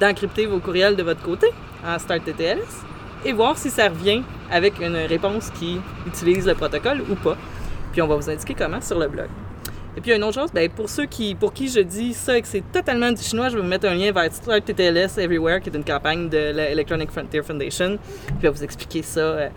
d'encrypter 0.00 0.46
vos 0.46 0.58
courriels 0.58 0.96
de 0.96 1.02
votre 1.02 1.22
côté 1.22 1.48
en 1.86 1.98
Start 1.98 2.24
TTLS 2.24 2.84
et 3.24 3.32
voir 3.32 3.56
si 3.56 3.70
ça 3.70 3.88
revient 3.88 4.22
avec 4.50 4.80
une 4.80 4.96
réponse 4.96 5.50
qui 5.50 5.80
utilise 6.06 6.46
le 6.46 6.54
protocole 6.54 7.02
ou 7.10 7.14
pas. 7.14 7.36
Puis 7.92 8.02
on 8.02 8.06
va 8.06 8.16
vous 8.16 8.30
indiquer 8.30 8.54
comment 8.54 8.80
sur 8.80 8.98
le 8.98 9.08
blog. 9.08 9.28
Et 9.96 10.02
puis 10.02 10.12
une 10.12 10.22
autre 10.24 10.34
chose, 10.34 10.50
ben, 10.52 10.68
pour 10.68 10.90
ceux 10.90 11.06
qui, 11.06 11.34
pour 11.34 11.54
qui 11.54 11.68
je 11.68 11.80
dis 11.80 12.12
ça 12.12 12.36
et 12.36 12.42
que 12.42 12.48
c'est 12.48 12.64
totalement 12.70 13.10
du 13.10 13.22
chinois, 13.22 13.48
je 13.48 13.56
vais 13.56 13.62
vous 13.62 13.68
mettre 13.68 13.86
un 13.88 13.94
lien 13.94 14.12
vers 14.12 14.30
Start 14.32 14.62
TTLS 14.62 15.18
Everywhere, 15.18 15.60
qui 15.60 15.70
est 15.70 15.74
une 15.74 15.84
campagne 15.84 16.28
de 16.28 16.52
l'Electronic 16.52 17.10
Frontier 17.10 17.42
Foundation. 17.42 17.98
Puis 18.26 18.36
je 18.36 18.42
vais 18.42 18.50
vous 18.50 18.64
expliquer 18.64 19.00
ça 19.00 19.20
euh, 19.20 19.48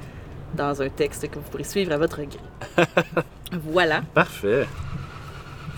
dans 0.56 0.82
un 0.82 0.90
texte 0.90 1.30
que 1.30 1.36
vous 1.36 1.50
pourrez 1.50 1.64
suivre 1.64 1.92
à 1.92 1.98
votre 1.98 2.22
gré. 2.22 2.86
voilà. 3.52 4.02
Parfait. 4.14 4.68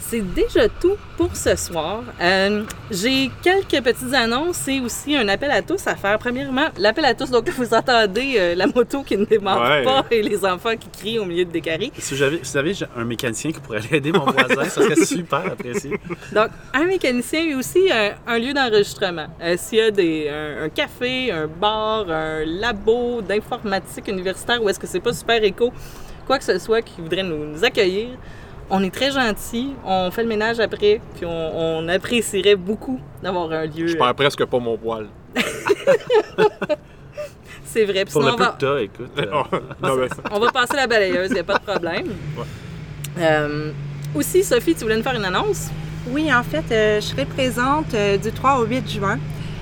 C'est 0.04 0.34
déjà 0.34 0.68
tout 0.68 0.98
pour 1.16 1.34
ce 1.36 1.56
soir. 1.56 2.04
Euh, 2.20 2.64
J'ai 2.90 3.32
quelques 3.42 3.82
petites 3.84 4.14
annonces 4.14 4.68
et 4.68 4.82
aussi 4.82 5.16
un 5.16 5.28
appel 5.30 5.52
à 5.52 5.62
tous 5.62 5.88
à 5.88 5.96
faire. 5.96 6.18
Premièrement, 6.20 6.66
l'appel 6.78 7.06
à 7.06 7.14
tous. 7.14 7.30
Donc, 7.30 7.48
vous 7.58 7.74
entendez 7.74 8.34
euh, 8.38 8.56
la 8.56 8.68
moto 8.68 9.04
qui 9.04 9.16
ne 9.16 9.24
démarre 9.26 9.62
Ouais. 9.62 9.84
pas 9.84 10.04
et 10.12 10.22
les 10.22 10.44
enfants 10.44 10.76
qui 10.78 10.90
crient 10.90 11.20
au 11.20 11.26
milieu 11.26 11.46
de 11.46 11.52
des 11.52 11.62
carrés. 11.62 11.92
Si 11.98 12.16
j'avais, 12.18 12.40
si 12.44 12.52
vous 12.52 12.58
avez 12.58 12.74
un 12.98 13.06
mécanicien 13.06 13.52
qui 13.52 13.60
pourrait 13.62 13.80
aider 13.92 14.12
mon 14.12 14.26
voisin, 14.26 14.66
ça 14.66 14.70
serait 14.82 14.96
super 15.06 15.46
apprécié. 15.46 15.92
Donc, 16.34 16.50
un 16.74 16.84
mécanicien 16.86 17.44
et 17.46 17.56
aussi 17.56 17.90
un, 17.92 18.12
un 18.28 18.40
lieu 18.40 18.54
d'enregistrement. 18.54 19.28
Euh, 19.42 19.56
S'il 19.58 19.78
y 19.78 19.82
a 19.82 19.92
des, 19.92 20.30
un, 20.30 20.64
un 20.66 20.70
café, 20.70 21.32
un 21.32 21.48
bar, 21.48 22.10
un 22.10 22.44
labo 22.44 23.22
d'informatique 23.22 24.08
universitaire 24.10 24.62
où 24.62 24.68
est-ce 24.68 24.80
que 24.80 24.88
c'est 24.88 25.00
pas 25.00 25.14
super 25.14 25.42
éco, 25.44 25.72
quoi 26.28 26.38
que 26.38 26.44
ce 26.44 26.58
soit 26.60 26.82
qui 26.82 27.00
voudrait 27.02 27.24
nous, 27.24 27.46
nous 27.46 27.64
accueillir, 27.64 28.10
on 28.72 28.82
est 28.84 28.90
très 28.94 29.12
gentils, 29.12 29.74
on 29.86 30.10
fait 30.12 30.24
le 30.24 30.30
ménage 30.30 30.60
après, 30.60 31.00
puis 31.16 31.26
on, 31.26 31.80
on 31.80 31.88
apprécierait 31.88 32.56
beaucoup 32.56 33.00
d'avoir 33.22 33.52
un 33.52 33.66
lieu. 33.66 33.86
Je 33.88 33.96
perds 33.98 34.16
presque 34.16 34.44
pas 34.46 34.58
mon 34.60 34.78
poil. 34.78 35.08
C'est 37.66 37.86
vrai. 37.86 38.04
Puis 38.06 38.14
Pour 38.14 38.22
sinon, 38.24 38.36
le 38.38 38.42
on 38.42 38.46
va, 38.46 38.56
que 38.58 38.66
t'as, 38.66 38.80
écoute. 38.82 39.12
euh, 39.18 39.26
non, 39.82 39.96
mais- 39.96 40.08
on 40.32 40.40
va 40.40 40.52
passer 40.52 40.76
la 40.76 40.88
balayeuse, 40.88 41.30
il 41.30 41.34
n'y 41.36 41.40
a 41.40 41.44
pas 41.44 41.58
de 41.58 41.64
problème. 41.64 42.08
Euh, 43.20 43.72
aussi, 44.16 44.44
Sophie, 44.44 44.74
tu 44.76 44.82
voulais 44.84 44.98
nous 44.98 45.04
faire 45.04 45.16
une 45.16 45.26
annonce? 45.26 45.70
Oui, 46.10 46.34
en 46.34 46.44
fait, 46.44 46.64
euh, 46.72 46.96
je 47.00 47.06
serai 47.06 47.26
présente 47.26 47.94
euh, 47.94 48.18
du 48.18 48.32
3 48.32 48.58
au 48.60 48.66
8 48.66 48.90
juin 48.90 49.20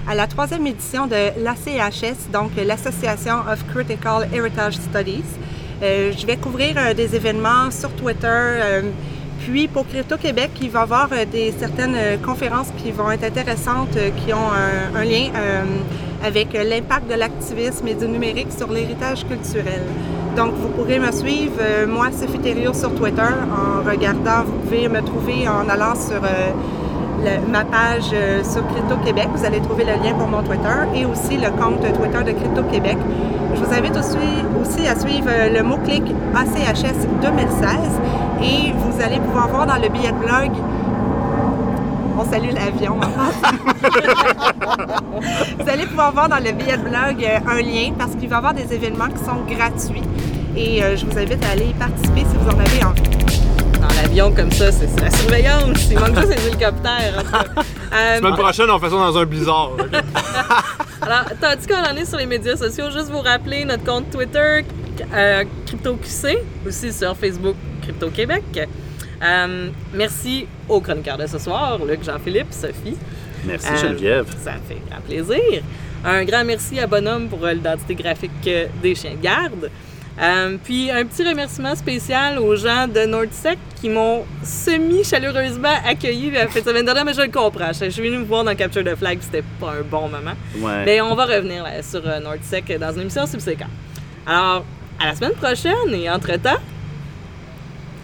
à 0.07 0.15
la 0.15 0.25
troisième 0.25 0.65
édition 0.65 1.05
de 1.05 1.15
l'ACHS, 1.43 2.31
donc 2.33 2.51
euh, 2.57 2.63
l'Association 2.63 3.39
of 3.51 3.63
Critical 3.73 4.27
Heritage 4.33 4.75
Studies. 4.75 5.23
Euh, 5.81 6.11
je 6.17 6.25
vais 6.25 6.35
couvrir 6.35 6.75
euh, 6.77 6.93
des 6.93 7.15
événements 7.15 7.71
sur 7.71 7.89
Twitter. 7.91 8.27
euh, 8.27 8.81
puis 9.45 9.69
pour 9.69 9.87
Crypto 9.87 10.17
Québec, 10.17 10.51
il 10.61 10.69
va 10.69 10.81
y 10.81 10.83
avoir 10.83 11.09
des, 11.31 11.53
certaines 11.57 12.19
conférences 12.21 12.67
qui 12.77 12.91
vont 12.91 13.09
être 13.09 13.23
intéressantes, 13.23 13.97
qui 14.17 14.33
ont 14.33 14.51
un, 14.51 14.99
un 14.99 15.05
lien 15.05 15.29
avec 16.23 16.51
l'impact 16.53 17.09
de 17.09 17.15
l'activisme 17.15 17.87
et 17.87 17.93
du 17.93 18.05
numérique 18.09 18.49
sur 18.55 18.69
l'héritage 18.69 19.25
culturel. 19.25 19.81
Donc, 20.35 20.55
vous 20.55 20.67
pourrez 20.67 20.99
me 20.99 21.09
suivre, 21.13 21.61
moi, 21.87 22.09
Sophie 22.11 22.39
Thériault, 22.39 22.73
sur 22.73 22.93
Twitter, 22.93 23.21
en 23.21 23.89
regardant, 23.89 24.43
vous 24.45 24.59
pouvez 24.59 24.89
me 24.89 25.01
trouver 25.01 25.47
en 25.47 25.69
allant 25.69 25.95
sur 25.95 26.21
le- 27.23 27.45
ma 27.51 27.63
page 27.65 28.09
euh, 28.13 28.43
sur 28.43 28.65
Crypto 28.67 28.95
Québec. 29.05 29.27
Vous 29.35 29.45
allez 29.45 29.59
trouver 29.61 29.83
le 29.85 29.93
lien 30.03 30.13
pour 30.17 30.27
mon 30.27 30.41
Twitter 30.41 30.77
et 30.95 31.05
aussi 31.05 31.37
le 31.37 31.49
compte 31.51 31.81
Twitter 31.81 32.23
de 32.23 32.31
Crypto 32.37 32.63
Québec. 32.71 32.97
Je 33.55 33.61
vous 33.63 33.73
invite 33.73 33.95
aussi, 33.97 34.17
aussi 34.61 34.87
à 34.87 34.97
suivre 34.99 35.27
euh, 35.29 35.49
le 35.57 35.63
mot-clic 35.63 36.03
ACHS 36.35 37.07
2016 37.21 37.67
et 38.41 38.71
vous 38.73 39.01
allez 39.03 39.19
pouvoir 39.19 39.47
voir 39.49 39.65
dans 39.65 39.75
le 39.77 39.89
billet 39.89 40.11
de 40.11 40.17
blog 40.17 40.51
on 42.21 42.25
salue 42.29 42.49
l'avion. 42.53 42.97
vous 45.59 45.69
allez 45.69 45.85
pouvoir 45.85 46.11
voir 46.11 46.27
dans 46.27 46.39
le 46.43 46.51
billet 46.51 46.75
de 46.77 46.81
blog 46.83 47.23
euh, 47.23 47.39
un 47.49 47.61
lien 47.61 47.93
parce 47.97 48.11
qu'il 48.15 48.27
va 48.27 48.35
y 48.35 48.37
avoir 48.37 48.53
des 48.53 48.73
événements 48.73 49.07
qui 49.07 49.23
sont 49.23 49.37
gratuits. 49.47 50.03
Et 50.57 50.81
je 50.97 51.05
vous 51.05 51.17
invite 51.17 51.41
à 51.45 51.51
aller 51.51 51.67
y 51.69 51.73
participer 51.73 52.25
si 52.29 52.35
vous 52.35 52.49
en 52.49 52.59
avez 52.59 52.83
envie. 52.83 53.08
L'avion 54.01 54.31
comme 54.33 54.51
ça, 54.51 54.71
c'est 54.71 54.87
la 55.01 55.11
surveillance. 55.11 55.87
Il 55.91 55.99
manque 55.99 56.15
juste 56.19 56.51
tout 56.51 56.57
cas. 56.57 56.71
Euh, 57.91 58.17
Semaine 58.17 58.35
prochaine, 58.35 58.69
on 58.69 58.77
fait 58.77 58.89
ça 58.91 58.95
dans 58.97 59.17
un 59.17 59.25
blizzard. 59.25 59.71
alors, 61.01 61.25
tandis 61.41 61.65
qu'on 61.65 61.83
en 61.83 61.95
est 61.97 62.05
sur 62.05 62.19
les 62.19 62.27
médias 62.27 62.55
sociaux, 62.55 62.91
juste 62.91 63.09
vous 63.09 63.21
rappeler 63.21 63.65
notre 63.65 63.83
compte 63.83 64.11
Twitter, 64.11 64.63
euh, 65.11 65.43
CryptoQC, 65.65 66.37
aussi 66.67 66.93
sur 66.93 67.17
Facebook 67.17 67.55
Crypto 67.81 68.09
Québec. 68.11 68.43
Euh, 69.23 69.69
merci 69.91 70.45
aux 70.69 70.79
chroniqueurs 70.81 71.17
de 71.17 71.25
ce 71.25 71.39
soir, 71.39 71.79
Luc, 71.83 72.03
Jean-Philippe, 72.03 72.51
Sophie. 72.53 72.95
Merci 73.43 73.69
Euh, 73.71 73.77
Geneviève. 73.77 74.27
Ça 74.43 74.51
me 74.51 74.59
fait 74.67 74.81
grand 74.87 75.01
plaisir. 75.01 75.63
Un 76.05 76.23
grand 76.23 76.45
merci 76.45 76.79
à 76.79 76.85
Bonhomme 76.85 77.27
pour 77.27 77.43
euh, 77.43 77.53
l'identité 77.53 77.95
graphique 77.95 78.47
des 78.83 78.93
chiens 78.93 79.15
de 79.15 79.21
garde. 79.23 79.71
Euh, 80.21 80.57
puis 80.63 80.91
un 80.91 81.05
petit 81.05 81.23
remerciement 81.27 81.75
spécial 81.75 82.39
aux 82.39 82.55
gens 82.57 82.87
de 82.87 83.05
Nordsec 83.05 83.57
qui 83.79 83.87
m'ont 83.87 84.25
semi-chaleureusement 84.43 85.73
accueilli 85.85 86.31
la 86.31 86.47
fin 86.49 86.59
de 86.59 86.65
semaine 86.65 86.83
dernière, 86.85 87.05
mais 87.05 87.13
je 87.13 87.21
le 87.21 87.29
comprends. 87.31 87.71
Je 87.71 87.89
suis 87.89 88.01
venue 88.03 88.17
me 88.17 88.25
voir 88.25 88.43
dans 88.43 88.53
Capture 88.55 88.83
the 88.83 88.95
Flag, 88.95 89.19
c'était 89.21 89.43
pas 89.59 89.71
un 89.79 89.83
bon 89.89 90.09
moment. 90.09 90.33
Ouais. 90.57 90.83
Mais 90.85 90.99
on 91.01 91.15
va 91.15 91.25
revenir 91.25 91.63
là, 91.63 91.81
sur 91.81 92.01
euh, 92.05 92.19
Nordsec 92.19 92.77
dans 92.79 92.91
une 92.93 93.01
émission 93.01 93.25
subséquente. 93.25 93.69
Alors, 94.27 94.65
à 94.99 95.05
la 95.07 95.15
semaine 95.15 95.33
prochaine 95.33 95.93
et 95.93 96.09
entre-temps, 96.09 96.59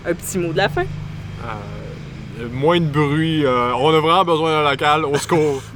un 0.07 0.13
petit 0.13 0.37
mot 0.37 0.53
de 0.53 0.57
la 0.57 0.69
fin. 0.69 0.83
Euh, 0.83 2.47
moins 2.51 2.79
de 2.79 2.85
bruit. 2.85 3.45
euh, 3.45 3.73
on 3.75 3.89
a 3.93 3.99
vraiment 3.99 4.23
besoin 4.23 4.51
d'un 4.63 4.69
local. 4.69 5.05
Au 5.05 5.17
secours. 5.17 5.61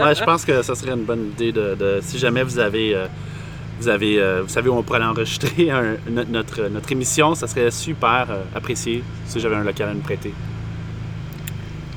Ouais, 0.00 0.14
je 0.14 0.24
pense 0.24 0.44
que 0.44 0.62
ça 0.62 0.74
serait 0.74 0.92
une 0.92 1.04
bonne 1.04 1.28
idée 1.32 1.52
de, 1.52 1.74
de- 1.76 1.98
si 2.02 2.18
jamais 2.18 2.42
vous 2.42 2.58
avez, 2.58 2.94
euh, 2.94 3.06
vous 3.80 3.88
euh, 3.88 4.42
vous 4.42 4.48
savez 4.48 4.68
où 4.68 4.74
on 4.74 4.82
pourrait 4.82 5.02
enregistrer 5.02 5.70
notre, 6.28 6.68
notre 6.68 6.92
émission, 6.92 7.34
ça 7.34 7.46
serait 7.46 7.70
super 7.70 8.26
euh, 8.30 8.42
apprécié 8.54 9.02
si 9.26 9.40
j'avais 9.40 9.56
un 9.56 9.64
local 9.64 9.88
à 9.90 9.94
nous 9.94 10.00
prêter. 10.00 10.32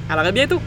Alors, 0.10 0.26
à 0.26 0.32
bientôt! 0.32 0.62